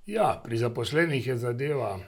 Ja, 0.10 0.42
pri 0.44 0.58
zaposlenih 0.58 1.28
je 1.28 1.38
zadeva 1.38 2.00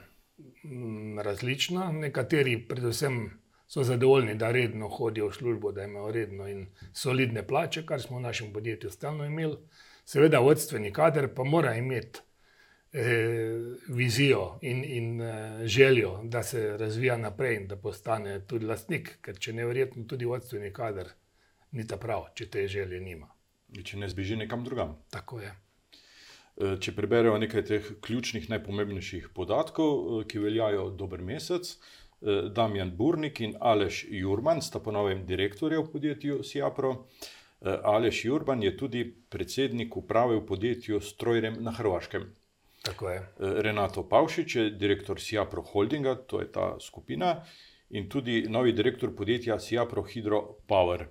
različna. 1.22 1.92
Nekateri, 1.92 2.56
predvsem, 2.68 3.30
so 3.72 3.82
zadovoljni, 3.82 4.34
da 4.34 4.50
redno 4.52 4.88
hodijo 4.88 5.28
v 5.28 5.32
službo, 5.32 5.72
da 5.72 5.84
imajo 5.84 6.10
redno 6.12 6.48
in 6.48 6.66
solidne 6.92 7.46
plače, 7.46 7.86
kar 7.86 8.02
smo 8.02 8.18
v 8.18 8.20
našem 8.20 8.52
podjetju 8.52 8.90
stalno 8.90 9.24
imeli. 9.24 9.56
Seveda, 10.04 10.38
vodstveni 10.38 10.92
kader 10.92 11.30
pa 11.34 11.44
mora 11.44 11.74
imeti 11.74 12.20
eh, 12.92 13.56
vizijo 13.88 14.58
in, 14.60 14.84
in 14.84 15.20
eh, 15.20 15.66
željo, 15.66 16.20
da 16.24 16.42
se 16.42 16.76
razvija 16.76 17.16
naprej 17.16 17.56
in 17.56 17.68
da 17.68 17.76
postane 17.76 18.40
tudi 18.46 18.66
lastnik, 18.66 19.18
ker 19.22 19.38
če 19.38 19.52
ne 19.52 19.66
verjetno 19.66 20.04
tudi 20.04 20.24
vodstveni 20.24 20.72
kader 20.72 21.08
ni 21.72 21.86
ta 21.86 21.96
prav, 21.96 22.28
če 22.34 22.50
te 22.50 22.66
želje 22.68 23.00
nima. 23.00 23.30
Če 23.84 23.96
ne 23.96 24.08
zbeži 24.08 24.36
nekam 24.36 24.64
drugam. 24.64 24.98
Tako 25.10 25.40
je. 25.40 25.52
E, 26.56 26.76
Če 26.84 26.92
preberemo 26.92 27.38
nekaj 27.40 27.64
teh 27.68 27.90
ključnih, 28.04 28.50
najpomembnejših 28.52 29.30
podatkov, 29.36 29.92
e, 29.92 30.24
ki 30.28 30.42
veljajo 30.42 30.90
dober 31.00 31.22
mesec, 31.24 31.70
e, 31.72 32.34
Damjan 32.52 32.92
Burnik 32.96 33.40
in 33.40 33.56
Aleš 33.60 34.04
Jurman 34.10 34.60
sta 34.60 34.80
po 34.80 34.92
novem 34.92 35.24
direktorja 35.26 35.80
v 35.80 35.90
podjetju 35.92 36.42
Siapro. 36.44 36.96
Aleš 37.62 38.24
Jurban 38.24 38.62
je 38.62 38.72
tudi 38.76 39.04
predsednik 39.06 39.96
uprave 39.96 40.34
v 40.34 40.46
podjetju 40.46 40.98
Strojrem 41.00 41.60
na 41.62 41.70
Hrvaškem. 41.70 42.24
Tako 42.82 43.10
je. 43.10 43.20
Renato 43.38 44.02
Pavšič 44.02 44.56
je 44.56 44.64
direktor 44.70 45.20
Siapro 45.22 45.62
Holdinga, 45.62 46.16
to 46.26 46.40
je 46.40 46.48
ta 46.50 46.72
skupina, 46.82 47.36
in 47.90 48.08
tudi 48.10 48.48
novi 48.50 48.72
direktor 48.74 49.14
podjetja 49.14 49.60
Siapro 49.62 50.02
Hydro 50.02 50.42
Power. 50.66 51.06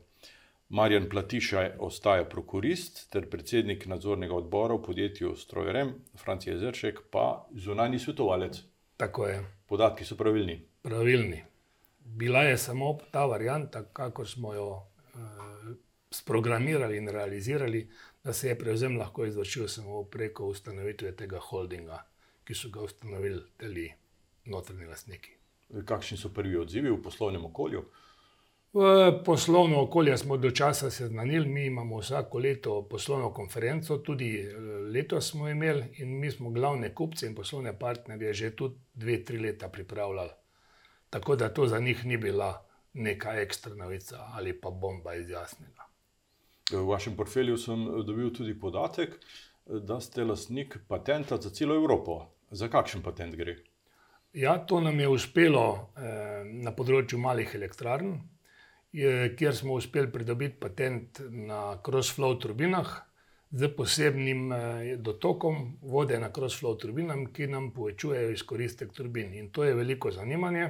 Marjan 0.72 1.10
Platišaj 1.10 1.70
ostaja 1.84 2.24
prokurist 2.26 3.02
ter 3.12 3.26
predsednik 3.30 3.86
nadzornega 3.92 4.36
odbora 4.36 4.78
v 4.78 4.82
podjetju 4.86 5.34
Strojrem, 5.36 5.90
Francija 6.16 6.56
Zeršek 6.58 7.02
pa 7.12 7.48
zunani 7.52 8.00
svetovalec. 8.00 8.62
Tako 8.98 9.26
je. 9.28 9.42
Podatki 9.68 10.06
so 10.06 10.16
pravilni. 10.16 10.62
pravilni. 10.82 11.44
Bila 12.00 12.44
je 12.44 12.58
samo 12.58 12.98
ta 13.12 13.26
varianta, 13.26 13.84
kako 13.84 14.26
smo 14.26 14.54
jo 14.54 14.70
eh, 14.80 15.20
sprogramirali 16.12 16.98
in 16.98 17.10
realizirali, 17.10 17.90
da 18.24 18.34
se 18.34 18.48
je 18.48 18.58
prevzem 18.60 18.98
lahko 18.98 19.26
izvršil 19.26 19.68
samo 19.68 20.04
preko 20.04 20.46
ustanovitve 20.46 21.16
tega 21.16 21.40
holdinga, 21.40 22.06
ki 22.44 22.56
so 22.56 22.70
ga 22.70 22.82
ustanovili 22.82 23.44
teli 23.58 23.92
notranji 24.46 24.86
lastniki. 24.86 25.36
Kakšni 25.86 26.18
so 26.18 26.30
prvi 26.30 26.58
odzivi 26.58 26.92
v 26.92 27.02
poslovnem 27.04 27.46
okolju? 27.46 27.84
V 28.74 28.84
poslovno 29.26 29.82
okolje 29.82 30.18
smo 30.18 30.38
do 30.38 30.52
časa 30.52 30.90
seznanili, 30.90 31.48
mi 31.48 31.66
imamo 31.66 31.98
vsako 31.98 32.40
leto 32.40 32.88
poslovno 32.90 33.34
konferenco, 33.34 33.98
tudi 33.98 34.40
eh, 34.40 34.56
letos 34.94 35.32
smo 35.32 35.50
imeli 35.50 35.84
in 35.98 36.20
mi 36.20 36.32
smo 36.32 36.50
glavne 36.50 36.94
kupce 36.96 37.28
in 37.28 37.36
poslovne 37.36 37.80
partnerje 37.80 38.34
že 38.34 38.56
tudi 38.56 38.76
dve, 38.94 39.24
tri 39.24 39.40
leta 39.40 39.70
pripravljali. 39.70 40.32
Tako 41.10 41.36
da 41.36 41.54
to 41.54 41.68
za 41.68 41.80
njih 41.80 42.06
ni 42.06 42.18
bila 42.18 42.66
neka 42.94 43.34
ekstra 43.34 43.76
novica 43.76 44.20
ali 44.34 44.54
pa 44.62 44.70
bomba 44.70 45.16
iz 45.16 45.30
jasnega. 45.30 45.88
E, 46.74 46.78
V 46.78 46.88
vašem 46.88 47.16
portfelju 47.16 47.58
sem 47.58 47.88
e, 47.88 48.04
dobil 48.04 48.34
tudi 48.34 48.60
podatek, 48.60 49.10
e, 49.10 49.20
da 49.80 50.00
ste 50.00 50.24
lastnik 50.24 50.78
patenta 50.88 51.38
za 51.38 51.50
celo 51.50 51.76
Evropo. 51.76 52.26
Za 52.52 52.68
kakšen 52.68 53.04
patent 53.04 53.36
gre? 53.36 53.56
Ja, 54.34 54.58
to 54.66 54.80
nam 54.80 55.00
je 55.00 55.08
uspelo 55.08 55.92
eh, 55.96 56.44
na 56.64 56.72
področju 56.72 57.18
malih 57.20 57.52
elektrarn, 57.56 58.14
je, 58.92 59.36
kjer 59.36 59.56
smo 59.56 59.74
uspeli 59.74 60.12
pridobiti 60.12 60.60
patent 60.60 61.22
na 61.30 61.78
cross-flow 61.84 62.40
turbinah 62.42 62.92
z 63.52 63.68
posebnim 63.76 64.52
eh, 64.52 64.96
dotokom 64.98 65.78
vode 65.82 66.20
na 66.20 66.32
cross-flow 66.32 66.78
turbinam, 66.80 67.26
ki 67.34 67.48
nam 67.48 67.72
povečujejo 67.76 68.32
izkoristek 68.32 68.94
turbin. 68.94 69.34
In 69.34 69.52
to 69.52 69.64
je 69.64 69.76
veliko 69.76 70.12
zanimanje 70.12 70.70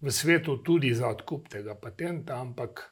v 0.00 0.10
svetu 0.12 0.56
tudi 0.56 0.94
za 0.94 1.08
odkup 1.08 1.48
tega 1.48 1.74
patenta, 1.74 2.40
ampak 2.40 2.90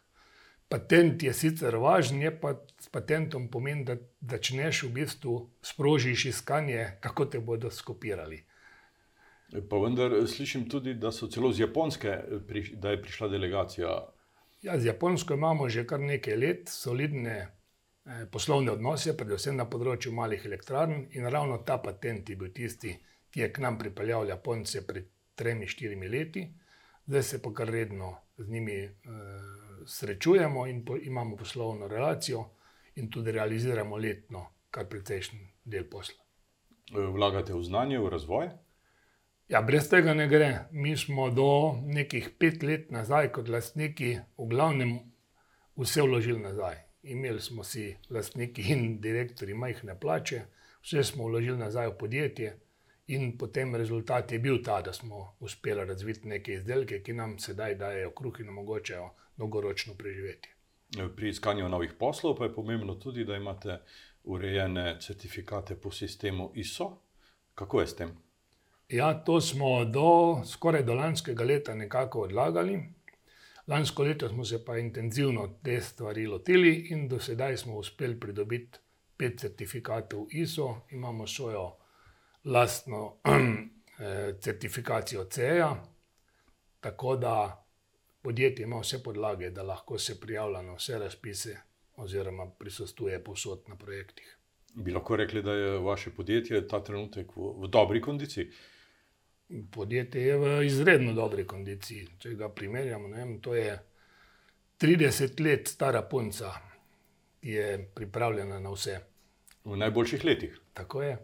patent 0.69 1.23
je 1.23 1.33
sicer 1.33 1.77
važen, 1.77 2.23
je 2.23 2.31
pa 2.41 2.55
s 2.81 2.89
patentom 2.89 3.49
pomeni, 3.53 3.85
da 3.85 3.97
začneš 4.21 4.83
v 4.87 4.93
bistvu 5.01 5.35
sprožiš 5.63 6.25
iskanje, 6.33 6.97
kako 7.01 7.27
te 7.27 7.41
bodo 7.41 7.71
skopirali. 7.71 8.41
Pa 9.69 9.77
vendar 9.77 10.15
e, 10.17 10.27
slišim 10.27 10.65
tudi, 10.69 10.95
da 10.95 11.13
so 11.13 11.29
celo 11.29 11.53
z 11.53 11.67
Japonske, 11.67 12.09
e, 12.09 12.41
priš- 12.49 12.73
da 12.81 12.91
je 12.91 13.03
prišla 13.03 13.29
delegacija. 13.29 13.99
Ja, 14.63 14.79
z 14.79 14.87
Japonsko 14.87 15.35
imamo 15.35 15.69
že 15.69 15.87
kar 15.87 16.01
nekaj 16.01 16.37
let 16.37 16.69
solidne 16.71 17.37
eh, 17.39 18.27
poslovne 18.31 18.71
odnose, 18.73 19.17
predvsem 19.17 19.57
na 19.57 19.67
področju 19.67 20.13
malih 20.15 20.45
elektrarn, 20.47 21.09
in 21.19 21.27
ravno 21.27 21.59
ta 21.67 21.79
patent 21.83 22.31
je 22.31 22.37
bil 22.39 22.53
tisti, 22.55 22.95
ki 23.31 23.41
je 23.41 23.53
k 23.53 23.65
nam 23.65 23.79
pripeljal 23.79 24.29
Japonce 24.29 24.87
pred 24.87 25.09
tremi, 25.35 25.67
štirimi 25.67 26.09
leti. 26.09 26.47
Zdaj 27.07 27.23
se 27.23 27.43
pa 27.43 27.51
kar 27.53 27.71
redno 27.75 28.15
z 28.39 28.49
njimi 28.49 28.79
eh, 28.87 28.97
srečujemo 29.87 30.67
in 30.67 30.85
po, 30.85 30.97
imamo 30.97 31.37
poslovno 31.37 31.89
relacijo, 31.89 32.45
in 32.95 33.11
tudi 33.11 33.33
realiziramo 33.33 33.97
letno 33.97 34.47
kar 34.71 34.87
precejšen 34.89 35.41
del 35.65 35.89
posla. 35.91 36.23
E, 36.93 37.01
Vlagate 37.01 37.55
v 37.55 37.63
znanje, 37.65 37.99
v 37.99 38.11
razvoj. 38.13 38.51
Ja, 39.53 39.61
brez 39.61 39.85
tega 39.93 40.15
ne 40.17 40.25
gre. 40.29 40.47
Mi 40.71 40.95
smo 40.97 41.27
do 41.31 41.77
nekih 41.85 42.31
pet 42.41 42.63
let 42.63 42.87
nazaj, 42.91 43.27
kot 43.37 43.51
lastniki, 43.53 44.15
v 44.39 44.47
glavnem 44.49 44.95
vse 45.77 46.03
vložili 46.03 46.41
nazaj. 46.41 46.79
imeli 47.03 47.41
smo 47.41 47.65
si 47.65 47.97
lastniki 48.11 48.63
in 48.73 49.01
direktori 49.01 49.55
majhne 49.55 49.99
plače, 50.01 50.41
vse 50.83 51.05
smo 51.05 51.27
vložili 51.29 51.59
nazaj 51.59 51.89
v 51.89 51.99
podjetje. 51.99 52.55
In 53.07 53.37
potem 53.39 53.75
rezultat 53.75 54.33
je 54.33 54.39
bil 54.39 54.63
ta, 54.63 54.81
da 54.83 54.93
smo 54.93 55.37
uspeli 55.41 55.85
razviti 55.85 56.29
neke 56.29 56.53
izdelke, 56.53 57.03
ki 57.03 57.13
nam 57.13 57.39
sedaj 57.39 57.75
dajo 57.75 58.11
kruh 58.11 58.41
in 58.41 58.49
omogočajo 58.49 59.11
dolgoročno 59.37 59.95
preživetje. 59.95 60.53
Pri 61.17 61.29
iskanju 61.29 61.69
novih 61.69 61.93
poslov 61.99 62.39
pa 62.39 62.45
je 62.45 62.55
pomembno 62.55 62.95
tudi, 62.95 63.25
da 63.25 63.37
imate 63.37 63.81
urejene 64.25 64.97
certifikate 65.01 65.77
po 65.77 65.91
sistemu 65.91 66.53
ISO. 66.55 66.93
Kako 67.55 67.81
je 67.81 67.87
s 67.87 67.97
tem? 67.97 68.32
Ja, 68.93 69.15
to 69.25 69.41
smo 69.41 69.85
do 69.85 70.41
skoraj 70.45 70.83
do 70.83 70.95
lanskega 70.95 71.45
leta 71.45 71.75
nekako 71.75 72.21
odlagali. 72.21 72.81
Lansko 73.67 74.03
leto 74.03 74.29
smo 74.29 74.45
se 74.45 74.65
pa 74.65 74.77
intenzivno 74.79 75.49
te 75.63 75.81
stvari 75.81 76.27
lotili 76.27 76.87
in 76.91 77.09
do 77.09 77.19
sedaj 77.19 77.57
smo 77.57 77.77
uspeli 77.77 78.21
pridobiti 78.21 78.79
pet 79.17 79.41
certifikatov 79.41 80.27
ISO, 80.31 80.77
imamo 80.91 81.27
svojo 81.27 81.77
lastno 82.45 83.17
eh, 83.25 84.35
certifikacijo 84.41 85.25
CEA, 85.25 85.77
tako 86.81 87.17
da 87.17 87.65
podjetje 88.23 88.63
ima 88.63 88.81
vse 88.81 89.03
podlage, 89.03 89.51
da 89.51 89.63
lahko 89.63 89.99
se 89.99 90.21
prijavlja 90.21 90.63
na 90.63 90.75
vse 90.75 90.99
razpise 90.99 91.57
oziroma 91.97 92.51
prisostuje 92.59 93.25
posod 93.25 93.63
na 93.69 93.77
projektih. 93.77 94.39
Bi 94.75 94.91
lahko 94.91 95.17
rekli, 95.17 95.43
da 95.43 95.53
je 95.53 95.79
vaše 95.79 96.11
podjetje 96.11 96.69
ta 96.69 96.85
trenutek 96.85 97.37
v, 97.37 97.55
v 97.57 97.69
dobri 97.69 98.01
kondiciji? 98.01 98.51
Podjetje 99.71 100.23
je 100.23 100.37
v 100.39 100.53
izredno 100.67 101.13
dobri 101.13 101.47
kondiciji. 101.47 102.07
Če 102.19 102.35
ga 102.35 102.49
primerjamo, 102.49 103.09
vem, 103.13 103.35
to 103.41 103.55
je 103.55 103.75
30 104.81 105.41
let 105.45 105.69
stara 105.69 106.03
punca, 106.03 106.53
ki 107.41 107.59
je 107.59 107.67
pripravljena 107.95 108.61
na 108.61 108.73
vse. 108.73 108.97
V 109.65 109.77
najboljših 109.77 110.25
letih. 110.25 110.57
Tako 110.73 111.03
je. 111.03 111.19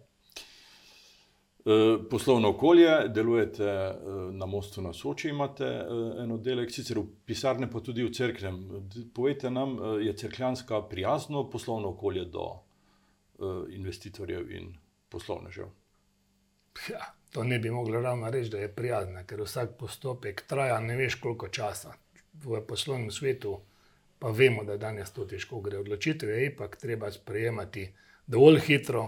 Eh, 1.68 1.98
poslovno 2.10 2.48
okolje, 2.48 3.08
delujete 3.08 3.64
eh, 3.64 3.96
na 4.32 4.46
mostu 4.46 4.82
na 4.82 4.92
Soči, 4.92 5.28
imate 5.28 5.64
eh, 5.64 6.22
en 6.22 6.32
oddelek, 6.32 6.70
sicer 6.72 6.96
v 6.98 7.04
pisarni, 7.26 7.66
pa 7.70 7.82
tudi 7.84 8.04
v 8.06 8.12
crkvi. 8.14 8.52
Povejte 9.14 9.50
nam, 9.50 9.76
je 10.00 10.16
crkljanska 10.16 10.80
prijazno 10.88 11.48
poslovno 11.50 11.88
okolje 11.88 12.24
do 12.24 12.48
investitorjev 13.70 14.50
in 14.50 14.72
poslovnežev? 15.08 15.66
Ja, 16.90 17.04
to 17.32 17.44
ne 17.44 17.58
bi 17.58 17.70
moglo 17.70 18.00
ravno 18.00 18.30
reči, 18.30 18.50
da 18.50 18.58
je 18.58 18.68
prijazna, 18.68 19.24
ker 19.24 19.42
vsak 19.42 19.76
postopek 19.78 20.42
traja 20.46 20.80
ne 20.80 20.96
veš 20.96 21.14
koliko 21.20 21.48
časa. 21.48 21.94
V 22.44 22.60
poslovnem 22.66 23.10
svetu 23.10 23.60
pa 24.18 24.30
vemo, 24.30 24.64
da 24.64 24.76
danes 24.76 25.12
to 25.12 25.24
težko 25.24 25.60
gre. 25.60 25.78
Odločitev 25.78 26.30
je 26.30 26.46
ipak 26.46 26.76
treba 26.76 27.10
sprejemati 27.12 27.88
dovolj 28.26 28.60
hitro, 28.66 29.04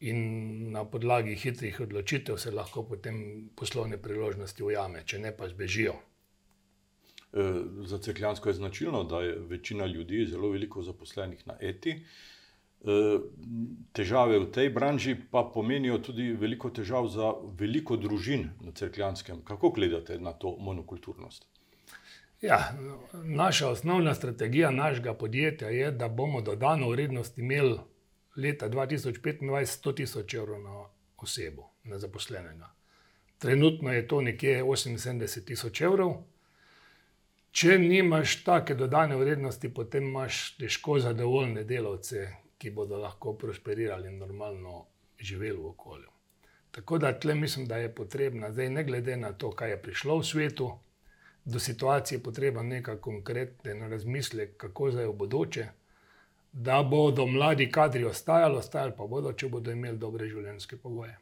in 0.00 0.70
na 0.72 0.84
podlagi 0.84 1.36
hitrih 1.36 1.80
odločitev 1.80 2.36
se 2.36 2.50
lahko 2.50 2.82
potem 2.88 3.48
poslovne 3.56 3.98
priložnosti 4.02 4.62
ujame, 4.62 5.04
če 5.06 5.18
ne 5.18 5.32
pa 5.36 5.48
zbežijo. 5.48 5.94
E, 5.94 7.46
za 7.88 7.98
Cekljansko 7.98 8.48
je 8.48 8.58
značilno, 8.60 9.04
da 9.04 9.22
je 9.24 9.38
večina 9.48 9.86
ljudi 9.86 10.26
zelo 10.30 10.50
veliko 10.50 10.82
zaposlenih 10.82 11.46
na 11.46 11.56
eti. 11.60 11.96
E, 12.84 13.18
težave 13.96 14.38
v 14.38 14.50
tej 14.52 14.68
branži 14.68 15.14
pa 15.16 15.40
pomenijo 15.54 15.98
tudi 16.04 16.32
veliko 16.36 16.68
težav 16.70 17.08
za 17.08 17.32
veliko 17.56 17.96
družin 17.96 18.50
na 18.60 18.72
Cekljanskem. 18.76 19.40
Kako 19.44 19.70
gledate 19.70 20.18
na 20.20 20.32
to 20.32 20.56
monokulturnost? 20.60 21.46
Ja, 22.44 22.74
naša 23.24 23.68
osnovna 23.68 24.14
strategija 24.14 24.70
našega 24.70 25.14
podjetja 25.14 25.68
je, 25.68 25.90
da 25.90 26.08
bomo 26.08 26.40
dodano 26.40 26.90
vrednost 26.90 27.38
imeli 27.38 27.78
leta 28.36 28.68
2025 28.68 29.40
100 29.40 29.96
tisoč 29.96 30.34
evrov 30.34 30.60
na 30.62 30.84
osebo, 31.16 31.70
na 31.84 31.98
zaposlenega. 31.98 32.68
Trenutno 33.38 33.92
je 33.92 34.08
to 34.08 34.20
nekje 34.20 34.62
78 34.62 35.44
tisoč 35.46 35.80
evrov. 35.80 36.14
Če 37.52 37.78
nimaš 37.78 38.42
take 38.44 38.74
dodane 38.74 39.16
vrednosti, 39.16 39.68
potem 39.74 40.04
imaš 40.04 40.56
težko 40.58 40.98
zadovoljne 40.98 41.64
delavce, 41.64 42.28
ki 42.64 42.72
bodo 42.72 42.98
lahko 43.02 43.36
prosperirali 43.38 44.08
in 44.08 44.18
normalno 44.18 44.80
živeli 45.20 45.60
v 45.60 45.70
okolju. 45.74 46.10
Tako 46.74 46.98
da 46.98 47.12
tle 47.20 47.34
mislim, 47.38 47.68
da 47.70 47.76
je 47.76 47.94
potrebna, 47.94 48.50
zdaj 48.52 48.70
ne 48.70 48.84
glede 48.84 49.16
na 49.16 49.32
to, 49.32 49.52
kaj 49.52 49.70
je 49.70 49.82
prišlo 49.82 50.18
v 50.18 50.26
svetu, 50.32 50.72
do 51.44 51.60
situacije 51.60 52.18
je 52.18 52.22
potrebno 52.22 52.62
nekaj 52.62 52.96
konkretnega 53.04 53.88
razmisleka, 53.88 54.56
kako 54.66 54.90
zdaj 54.90 55.06
v 55.12 55.16
bodoče 55.22 55.68
da 56.54 56.82
bodo 56.82 57.26
mladi 57.26 57.70
kadri 57.72 58.04
ostajali, 58.04 58.56
ostajali 58.56 58.92
pa 58.96 59.06
bodo, 59.06 59.32
če 59.32 59.48
bodo 59.48 59.72
imeli 59.74 59.98
dobre 59.98 60.28
življenjske 60.30 60.76
pogoje. 60.78 61.16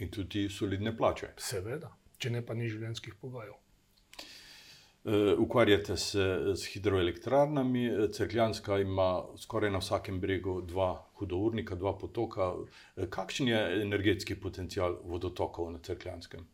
In 0.00 0.10
tudi 0.10 0.46
solidne 0.48 0.94
plače. 0.96 1.34
Seveda, 1.36 1.90
če 2.18 2.32
ne 2.32 2.40
pa 2.42 2.56
ni 2.56 2.70
življenjskih 2.72 3.18
pogojev. 3.20 3.52
Uh, 5.04 5.38
ukvarjate 5.38 5.96
se 5.96 6.40
z 6.54 6.66
hidroelektrarnami, 6.72 7.90
Crkljanska 8.12 8.78
ima 8.78 9.24
skoraj 9.36 9.70
na 9.70 9.78
vsakem 9.78 10.20
bregu 10.20 10.60
dva 10.60 11.04
hudournika, 11.18 11.74
dva 11.74 11.92
potoka. 11.98 12.52
Kakšen 13.10 13.48
je 13.48 13.82
energetski 13.82 14.40
potencial 14.40 14.96
vodotokov 15.04 15.72
na 15.72 15.78
Crkljanskem? 15.78 16.46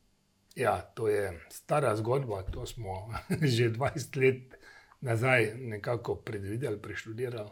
Ja, 0.57 0.81
to 0.81 1.09
je 1.09 1.41
stara 1.49 1.97
zgodba. 1.97 2.43
To 2.43 2.67
smo 2.67 3.09
že 3.57 3.71
20 3.71 4.21
let 4.21 4.59
nazaj 5.01 5.55
nekako 5.55 6.15
predvideli, 6.15 6.79
preštudirali. 6.83 7.51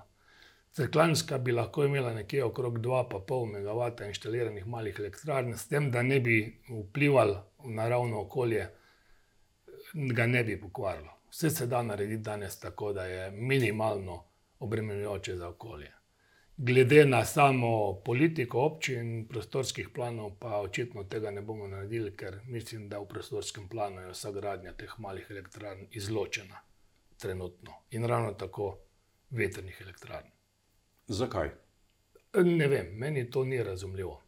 Crklanska 0.72 1.38
bi 1.38 1.52
lahko 1.52 1.84
imela 1.84 2.14
nekje 2.14 2.44
okrog 2.44 2.78
2,5 2.78 3.46
MW 3.52 4.06
inštaliranih 4.06 4.66
malih 4.66 4.98
elektrarn, 4.98 5.54
s 5.56 5.68
tem, 5.68 5.90
da 5.90 6.02
ne 6.02 6.20
bi 6.20 6.61
vplival 6.68 7.32
v 7.64 7.70
naravno 7.70 8.20
okolje, 8.20 8.68
ga 9.92 10.27
ne 10.27 10.44
bi 10.44 10.61
pokvarilo. 10.61 11.12
Vse 11.31 11.51
se 11.51 11.66
da 11.66 11.83
narediti 11.83 12.22
danes 12.22 12.61
tako, 12.61 12.92
da 12.92 13.05
je 13.05 13.31
minimalno 13.31 14.24
obremenjujoče 14.59 15.37
za 15.37 15.48
okolje. 15.48 15.92
Glede 16.57 17.05
na 17.07 17.24
samo 17.24 18.01
politiko 18.05 18.61
občin 18.61 18.98
in 18.98 19.29
prostorskih 19.29 19.88
planov, 19.94 20.33
pa 20.40 20.61
očitno 20.61 21.05
tega 21.05 21.31
ne 21.31 21.42
bomo 21.42 21.66
naredili, 21.66 22.16
ker 22.16 22.40
mislim, 22.46 22.88
da 22.88 22.98
v 22.98 23.07
prostorskem 23.09 23.68
planu 23.68 24.01
je 24.01 24.11
vsa 24.11 24.33
gradnja 24.33 24.72
teh 24.72 24.94
malih 24.98 25.27
elektrarn 25.31 25.87
izločena 25.90 26.61
trenutno 27.18 27.72
in 27.90 28.07
ravno 28.07 28.33
tako 28.33 28.79
vetrnih 29.31 29.81
elektrarn. 29.81 30.27
Zakaj? 31.07 31.51
Ne 32.35 32.66
vem, 32.68 32.87
meni 32.94 33.31
to 33.31 33.44
ni 33.44 33.62
razumljivo. 33.62 34.22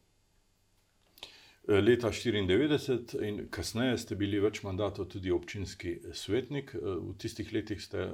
Leta 1.69 2.09
1994 2.09 3.21
in 3.29 3.43
kasneje 3.53 3.99
ste 3.99 4.17
bili 4.17 4.41
več 4.41 4.63
mandatov 4.65 5.11
tudi 5.13 5.31
občinski 5.31 5.99
svetnik. 6.17 6.73
V 6.75 7.15
tistih 7.21 7.53
letih 7.53 7.83
ste 7.83 8.09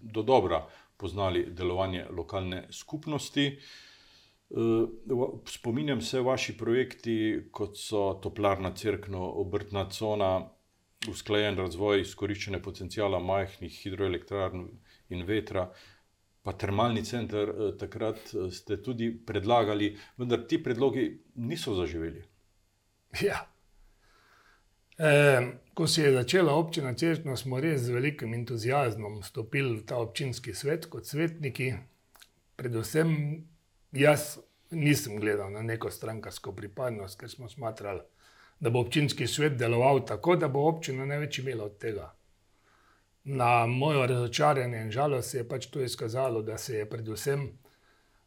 do 0.00 0.22
dobra 0.22 0.64
poznali 0.98 1.46
delovanje 1.50 2.06
lokalne 2.10 2.66
skupnosti. 2.70 3.46
Spominjam 5.46 6.00
se 6.00 6.20
vaši 6.20 6.56
projekti, 6.58 7.16
kot 7.52 7.78
so 7.78 8.18
Toplarna 8.22 8.74
crkva, 8.74 9.18
obrtna 9.18 9.88
cona, 9.90 10.32
usklajen 11.08 11.56
razvoj 11.56 12.00
izkoriščene 12.02 12.62
potencijala 12.62 13.20
majhnih 13.22 13.76
hidroelektrarn 13.84 14.66
in 15.14 15.24
vetra 15.28 15.68
pa 16.42 16.54
termalni 16.56 17.04
center, 17.04 17.48
eh, 17.48 17.76
takrat 17.78 18.32
eh, 18.32 18.50
ste 18.50 18.80
tudi 18.82 19.10
predlagali, 19.26 19.92
vendar 20.16 20.46
ti 20.48 20.62
predlogi 20.62 21.10
niso 21.34 21.74
zaživeli. 21.76 22.22
Ja. 23.28 23.46
E, 24.98 25.42
ko 25.74 25.86
se 25.86 26.02
je 26.02 26.12
začela 26.12 26.54
občina 26.54 26.94
Češnja, 26.94 27.36
smo 27.36 27.60
res 27.60 27.80
z 27.86 27.94
velikim 27.94 28.34
entuzijazmom 28.34 29.22
stopili 29.22 29.76
v 29.76 29.86
ta 29.86 29.96
občinski 30.02 30.54
svet 30.54 30.86
kot 30.90 31.06
svetniki. 31.06 31.72
Predvsem 32.58 33.14
jaz 33.92 34.38
nisem 34.70 35.20
gledal 35.20 35.52
na 35.54 35.62
neko 35.62 35.90
strankarsko 35.90 36.52
pripadnost, 36.52 37.20
ker 37.20 37.30
smo 37.30 37.48
smatrali, 37.48 38.02
da 38.60 38.70
bo 38.70 38.82
občinski 38.82 39.26
svet 39.26 39.56
deloval 39.56 40.04
tako, 40.06 40.36
da 40.36 40.48
bo 40.48 40.66
občina 40.68 41.06
največ 41.06 41.38
imela 41.38 41.70
od 41.70 41.78
tega 41.78 42.12
na 43.28 43.66
mojo 43.66 44.06
razočaranje 44.06 44.80
in 44.80 44.90
žalost 44.90 45.30
se 45.30 45.38
je 45.38 45.48
pač 45.48 45.66
to 45.66 45.80
izkazalo, 45.80 46.42
da 46.42 46.58
se 46.58 46.76
je 46.76 46.90
predvsem, 46.90 47.58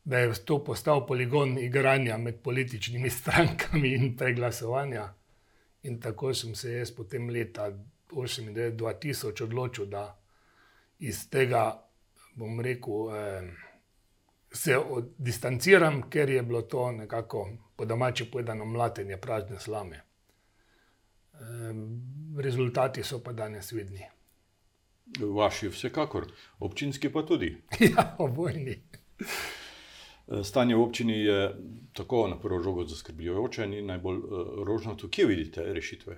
da 0.03 0.19
je 0.19 0.33
to 0.45 0.63
postal 0.63 1.07
poligon 1.07 1.57
igranja 1.57 2.17
med 2.17 2.41
političnimi 2.43 3.09
strankami 3.19 3.93
in 3.95 4.17
preglasovanja. 4.17 5.13
In 5.83 5.99
tako 6.01 6.33
sem 6.33 6.55
se 6.55 6.73
jaz 6.73 6.91
potem 6.91 7.29
leta 7.29 7.71
2000 8.11 9.43
odločil, 9.43 9.85
da 9.85 10.19
iz 10.99 11.29
tega, 11.29 11.83
bom 12.35 12.59
rekel, 12.61 13.15
eh, 13.15 13.51
se 14.51 14.77
distanciram, 15.17 16.09
ker 16.09 16.29
je 16.29 16.43
bilo 16.43 16.61
to 16.61 16.91
nekako 16.91 17.49
po 17.75 17.85
domači 17.85 18.31
povedano 18.31 18.65
mlatenje 18.65 19.17
prazne 19.17 19.59
slame. 19.59 20.01
Rezultati 22.37 23.03
so 23.03 23.23
pa 23.23 23.33
danes 23.33 23.71
vidni. 23.71 24.05
Vaši, 25.19 25.67
vsekakor, 25.69 26.25
občinski 26.59 27.09
pa 27.09 27.25
tudi. 27.25 27.57
Ja, 27.95 28.15
obojni. 28.19 28.81
Stanje 30.43 30.75
v 30.75 30.81
občini 30.81 31.19
je 31.19 31.55
tako 31.93 32.27
na 32.27 32.39
prvo 32.39 32.59
žogo 32.63 32.85
zaskrbljujoče, 32.85 33.67
ni 33.67 33.81
najbolj 33.81 34.17
uh, 34.17 34.63
rožnato. 34.67 35.09
Kje 35.09 35.25
vidite 35.25 35.73
rešitve? 35.73 36.17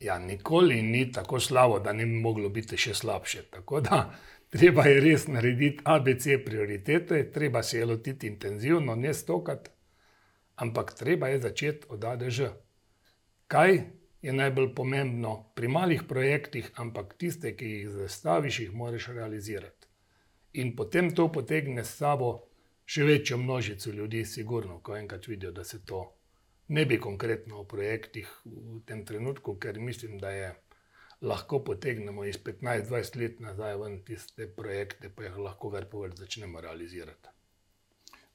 Ja, 0.00 0.18
nikoli 0.18 0.82
ni 0.82 1.12
tako 1.12 1.40
slabo, 1.40 1.78
da 1.78 1.92
ne 1.92 2.06
bi 2.06 2.12
moglo 2.12 2.48
biti 2.48 2.76
še 2.76 2.94
slabše. 2.94 3.42
Tako 3.50 3.80
da 3.80 4.02
treba 4.54 4.84
je 4.86 5.00
res 5.00 5.26
narediti 5.26 5.82
ABC 5.84 6.38
prioritete, 6.44 7.30
treba 7.32 7.62
se 7.62 7.78
je 7.78 7.86
lotiti 7.86 8.26
intenzivno, 8.26 8.94
ne 8.94 9.14
stokati, 9.14 9.70
ampak 10.56 10.94
treba 10.94 11.28
je 11.28 11.40
začeti 11.40 11.86
od 11.88 12.04
ADŽ. 12.04 12.50
Kaj 13.46 13.80
je 14.22 14.32
najbolj 14.32 14.74
pomembno 14.74 15.52
pri 15.54 15.68
malih 15.68 16.02
projektih, 16.08 16.70
ampak 16.76 17.14
tiste, 17.18 17.54
ki 17.56 17.66
jih 17.66 17.88
zastaviš, 17.88 18.60
jih 18.60 18.72
moraš 18.74 19.08
realizirati. 19.14 19.77
In 20.52 20.76
potem 20.76 21.14
to 21.14 21.28
potegne 21.32 21.84
s 21.84 21.96
sabo 22.00 22.30
še 22.88 23.04
večjo 23.04 23.36
množico 23.38 23.90
ljudi, 23.90 24.24
sigurno, 24.24 24.80
ko 24.80 24.96
enkrat 24.96 25.26
vidijo, 25.28 25.52
da 25.52 25.64
se 25.64 25.84
to 25.84 26.04
ne 26.68 26.84
bi 26.86 27.00
konkretno 27.00 27.60
o 27.60 27.64
projektih 27.64 28.28
v 28.44 28.80
tem 28.86 29.04
trenutku, 29.04 29.56
ker 29.60 29.78
mislim, 29.80 30.18
da 30.18 30.30
je 30.30 30.54
lahko 31.20 31.60
potegnemo 31.64 32.24
iz 32.24 32.38
15-20 32.44 33.16
let 33.20 33.40
nazaj 33.40 33.76
ven 33.76 33.98
tiste 34.04 34.46
projekte, 34.56 35.10
pa 35.10 35.26
jih 35.26 35.38
lahko 35.38 35.70
kar 35.70 35.88
poved 35.90 36.16
začnemo 36.16 36.60
realizirati. 36.60 37.28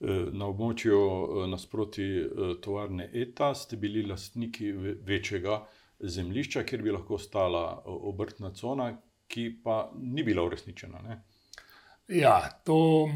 E, 0.04 0.17
na 0.32 0.49
območju 0.52 0.97
e, 0.97 1.47
nasproti 1.47 2.08
e, 2.19 2.49
tovarne 2.62 3.08
ETA 3.13 3.54
ste 3.56 3.78
bili 3.78 4.04
lastniki 4.06 4.71
večjega 5.06 5.62
zemljišča, 5.99 6.63
kjer 6.67 6.82
bi 6.84 6.91
lahko 6.91 7.17
stala 7.17 7.84
obrtna 7.86 8.52
cona, 8.54 8.91
ki 9.28 9.47
pa 9.63 9.78
ni 9.95 10.23
bila 10.23 10.43
uresničena. 10.43 11.02
Ne? 11.08 11.21
Ja, 12.08 12.62
to 12.63 13.10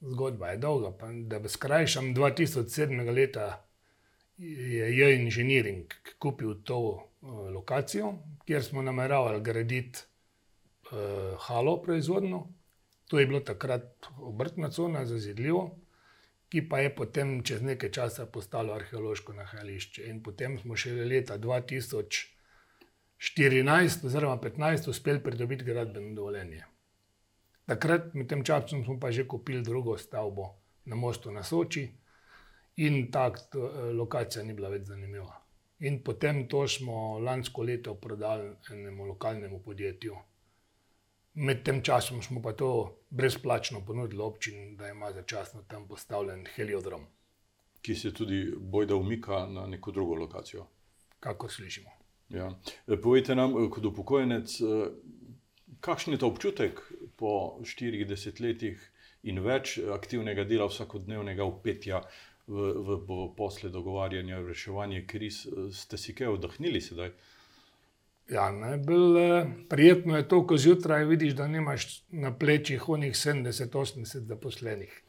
zgodba 0.00 0.48
je 0.48 0.56
dolga. 0.56 0.92
Da 1.26 1.38
bi 1.38 1.48
skrajšal 1.48 2.02
2007. 2.02 3.14
leta, 3.14 3.64
je 4.38 4.98
J-Engineering 4.98 5.84
kupil 6.18 6.54
to 6.64 6.78
uh, 6.78 7.04
lokacijo, 7.54 8.14
kjer 8.44 8.64
smo 8.64 8.82
nameravali 8.82 9.42
graditi 9.42 9.98
uh, 9.98 10.00
halo 11.38 11.82
proizvodno. 11.82 12.48
To 13.08 13.18
je 13.18 13.26
bilo 13.26 13.40
takrat 13.40 14.06
obrtna 14.20 14.70
cona, 14.70 15.06
zazidljivo, 15.06 15.78
ki 16.48 16.68
pa 16.68 16.78
je 16.78 16.96
potem 16.96 17.42
čez 17.42 17.62
nekaj 17.62 17.90
časa 17.90 18.26
postalo 18.26 18.74
arheološko 18.74 19.32
nahajališče. 19.32 20.06
In 20.10 20.22
potem 20.22 20.58
smo 20.58 20.76
še 20.76 20.92
leta 20.92 21.38
2014, 21.38 24.06
oziroma 24.06 24.36
2015, 24.36 24.90
uspeli 24.90 25.22
pridobiti 25.22 25.64
gradbeno 25.64 26.14
dovoljenje. 26.14 26.64
Takrat, 27.68 28.14
med 28.14 28.28
tem 28.28 28.44
časom, 28.44 28.84
smo 28.84 28.96
pa 29.00 29.10
že 29.12 29.26
kupili 29.28 29.62
drugo 29.62 29.98
stavbo 29.98 30.54
na 30.88 30.96
mostu 30.96 31.30
na 31.30 31.42
Soči, 31.44 31.84
in 32.76 33.10
ta 33.10 33.26
eh, 33.26 33.92
lokacija 33.92 34.44
ni 34.44 34.54
bila 34.54 34.70
več 34.72 34.86
zanimiva. 34.88 35.34
In 35.80 36.00
potem 36.02 36.46
to 36.48 36.64
smo 36.68 37.18
lansko 37.18 37.62
leto 37.62 37.94
prodali 37.94 38.50
enemu 38.72 39.06
lokalnemu 39.12 39.60
podjetju. 39.62 40.16
Med 41.34 41.62
tem 41.64 41.82
časom 41.82 42.22
smo 42.22 42.42
pa 42.42 42.52
to 42.52 42.70
brezplačno 43.10 43.84
ponudili 43.86 44.22
občini, 44.22 44.76
da 44.76 44.88
ima 44.88 45.12
začasno 45.12 45.62
tam 45.68 45.86
postavljen 45.88 46.46
heliodrom. 46.56 47.04
Ki 47.82 47.94
se 47.94 48.10
tudi 48.14 48.54
bojda 48.58 48.96
umika 48.96 49.46
na 49.46 49.66
neko 49.66 49.92
drugo 49.92 50.14
lokacijo. 50.14 50.66
Kako 51.20 51.48
slišimo. 51.48 51.90
Ja. 52.28 52.50
E, 52.86 52.96
povejte 52.96 53.34
nam, 53.34 53.54
e, 53.64 53.70
kot 53.70 53.84
upokojenec, 53.84 54.60
e, 54.60 54.90
kakšen 55.80 56.12
je 56.12 56.18
to 56.18 56.26
občutek 56.26 56.80
po 57.18 57.60
štirih 57.66 58.06
desetletjih 58.08 58.82
in 59.28 59.42
več 59.42 59.78
aktivnega 59.94 60.44
dela, 60.48 60.68
vsakodnevnega 60.70 61.44
upetja 61.44 62.02
v, 62.46 62.70
v 63.04 63.18
posle 63.36 63.70
dogovarjanja, 63.74 64.40
reševanja 64.46 65.02
kriz, 65.06 65.42
ste 65.74 65.98
si 66.00 66.14
kaj 66.16 66.38
oddahnili 66.38 66.80
sedaj? 66.80 67.12
Ja, 68.28 68.50
najbolj 68.52 69.20
eh, 69.20 69.46
prijetno 69.68 70.16
je 70.16 70.28
to, 70.28 70.42
ko 70.46 70.56
zjutraj 70.56 71.04
vidiš, 71.04 71.32
da 71.32 71.46
nimaš 71.48 72.04
na 72.08 72.34
plečih 72.38 72.88
onih 72.88 73.14
70-80 73.16 74.26
zaposlenih. 74.28 75.02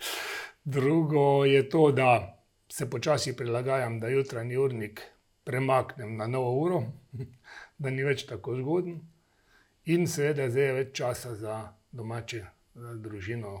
Drugo 0.76 1.44
je 1.44 1.68
to, 1.68 1.90
da 1.92 2.40
se 2.68 2.90
počasi 2.90 3.36
prilagajam, 3.36 4.00
da 4.00 4.08
jutranji 4.08 4.56
urnik 4.56 5.02
premaknem 5.44 6.16
na 6.16 6.26
novo 6.26 6.52
uro, 6.62 6.82
da 7.78 7.90
ni 7.90 8.04
več 8.04 8.24
tako 8.26 8.56
zgoden. 8.56 9.00
In 9.86 10.08
seveda 10.10 10.48
zdaj 10.50 10.64
je 10.64 10.72
več 10.74 10.88
časa 10.98 11.36
za 11.38 11.56
domače, 11.94 12.40
za 12.74 12.94
družino, 12.98 13.52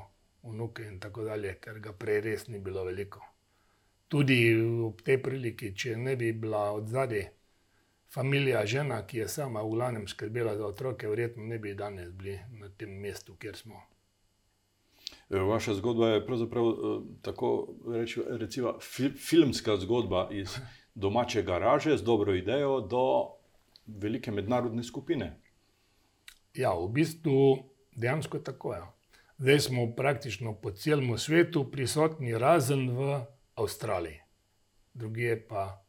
vnuke 0.42 0.82
in 0.82 0.98
tako 0.98 1.22
dalje, 1.22 1.52
ker 1.62 1.78
ga 1.78 1.92
prej 1.94 2.20
res 2.24 2.48
ni 2.48 2.58
bilo 2.58 2.82
veliko. 2.84 3.22
Tudi 4.10 4.38
ob 4.88 5.04
tej 5.06 5.20
priliki, 5.22 5.70
če 5.70 5.94
ne 5.96 6.16
bi 6.18 6.32
bila 6.32 6.72
od 6.74 6.90
zadaj 6.90 7.28
familija, 8.10 8.64
žena, 8.66 8.98
ki 9.06 9.22
je 9.22 9.28
sama 9.28 9.62
v 9.62 9.76
glavnem 9.76 10.08
skrbela 10.10 10.56
za 10.58 10.66
otroke, 10.66 11.06
verjetno 11.06 11.46
ne 11.46 11.60
bi 11.62 11.76
danes 11.78 12.10
bili 12.10 12.40
na 12.58 12.72
tem 12.74 12.98
mestu, 13.06 13.38
kjer 13.38 13.56
smo. 13.62 13.78
E, 15.30 15.38
vaša 15.38 15.78
zgodba 15.78 16.08
je 16.08 16.26
pravzaprav 16.26 16.68
e, 16.74 16.98
tako 17.22 17.54
reči, 17.86 18.26
recimo, 18.42 18.76
filmska 19.28 19.78
zgodba 19.86 20.28
iz 20.34 20.58
domače 20.94 21.42
garaže 21.42 21.96
z 21.96 22.02
dobro 22.02 22.34
idejo 22.34 22.80
do 22.80 23.06
velike 23.86 24.34
mednarodne 24.34 24.82
skupine. 24.82 25.36
Ja, 26.56 26.72
v 26.74 26.88
bistvu 26.88 27.64
dejansko 27.96 28.38
tako 28.38 28.72
je. 28.72 28.78
Ja. 28.78 28.92
Zdaj 29.38 29.60
smo 29.60 29.86
praktično 29.96 30.54
po 30.54 30.70
celem 30.70 31.18
svetu 31.18 31.70
prisotni, 31.70 32.38
razen 32.38 32.90
v 32.90 33.20
Avstraliji. 33.54 34.20
Drugi 34.94 35.36
pa 35.48 35.84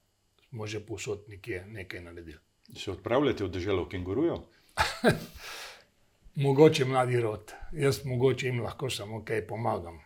smo 0.49 0.67
že 0.67 0.81
nekje 1.27 1.65
nekaj 1.67 2.01
naredili. 2.01 2.39
Se 2.75 2.91
odpravljate 2.91 3.43
v 3.43 3.49
državo 3.49 3.85
kengurujo? 3.89 4.43
mogoče 6.35 6.85
mladi 6.85 7.21
rod, 7.21 7.53
jaz 7.71 8.05
mogoče 8.05 8.47
jim 8.47 8.61
lahko 8.61 8.89
samo 8.89 9.25
kaj 9.25 9.47
pomagam. 9.47 9.99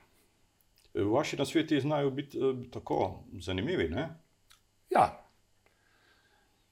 Vaši 0.93 1.37
nasveti 1.37 1.81
znajo 1.81 2.09
biti 2.09 2.37
eh, 2.37 2.69
tako 2.71 3.23
zanimivi. 3.39 3.89
Ne? 3.89 4.09
Ja, 4.89 5.27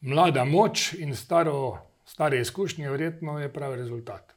mlada 0.01 0.45
moč 0.45 0.93
in 0.93 1.15
staro, 1.15 1.77
stare 2.09 2.41
izkušnje, 2.41 2.89
verjetno 2.89 3.39
je 3.39 3.53
pravi 3.53 3.77
rezultat. 3.77 4.33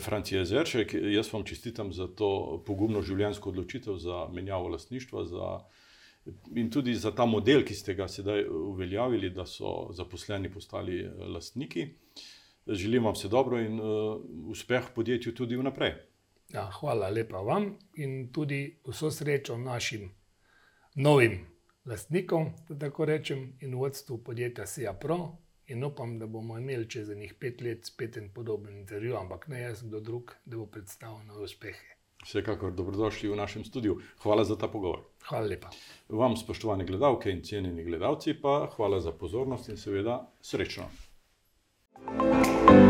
Francija 0.00 0.44
Zeršek, 0.44 0.94
jaz 0.94 1.32
vam 1.32 1.44
čestitam 1.44 1.92
za 1.92 2.06
to 2.06 2.62
pogumno 2.66 3.02
življenjsko 3.02 3.50
odločitev, 3.50 3.96
za 3.96 4.26
menjavo 4.32 4.68
lastništva 4.68 5.24
za, 5.24 5.48
in 6.56 6.70
tudi 6.70 6.94
za 6.94 7.12
ta 7.16 7.24
model, 7.26 7.64
ki 7.64 7.74
ste 7.74 7.94
ga 7.94 8.08
sedaj 8.08 8.44
uveljavili, 8.48 9.30
da 9.30 9.46
so 9.46 9.92
zaposleni 9.96 10.52
postali 10.52 11.00
eh, 11.00 11.24
lastniki. 11.34 11.88
Želim 12.68 13.04
vam 13.04 13.16
vse 13.16 13.28
dobro 13.32 13.56
in 13.64 13.80
uh, 13.80 14.20
uspeh 14.52 14.90
podjetju 14.94 15.32
tudi 15.34 15.56
vnaprej. 15.56 15.94
Ja, 16.52 16.66
hvala 16.80 17.08
lepa 17.08 17.40
vam 17.40 17.70
in 17.96 18.28
tudi 18.32 18.76
vso 18.84 19.08
srečo 19.10 19.56
našim 19.56 20.10
novim 20.94 21.46
lastnikom, 21.88 22.50
da 22.68 22.76
tako 22.78 23.08
rečem, 23.08 23.54
in 23.60 23.74
vodstvu 23.74 24.18
podjetja 24.24 24.66
SIA 24.66 24.92
Pro 24.92 25.30
in 25.68 25.84
upam, 25.84 26.18
da 26.18 26.26
bomo 26.26 26.58
imeli 26.58 26.88
čez 26.90 27.08
nekaj 27.08 27.38
pet 27.38 27.60
let 27.60 27.86
spet 27.86 28.16
en 28.16 28.30
podoben 28.34 28.76
intervju, 28.76 29.16
ampak 29.16 29.48
ne 29.48 29.60
jaz, 29.60 29.82
kdo 29.82 30.00
drug, 30.00 30.34
da 30.44 30.56
bo 30.56 30.66
predstavil 30.66 31.24
nove 31.26 31.44
uspehe. 31.44 31.94
Vsekakor 32.24 32.72
dobrodošli 32.74 33.28
v 33.30 33.36
našem 33.36 33.64
studiu. 33.64 34.00
Hvala 34.22 34.44
za 34.44 34.56
ta 34.58 34.68
pogovor. 34.68 35.04
Hvala 35.28 35.46
lepa. 35.46 35.70
Vam, 36.08 36.36
spoštovane 36.36 36.84
gledalke 36.84 37.30
in 37.30 37.44
cenjeni 37.44 37.84
gledalci, 37.84 38.34
pa 38.34 38.70
hvala 38.76 39.00
za 39.00 39.12
pozornost 39.12 39.68
in 39.68 39.76
seveda 39.76 40.24
srečno. 40.40 40.90
thank 42.08 42.70
you 42.70 42.87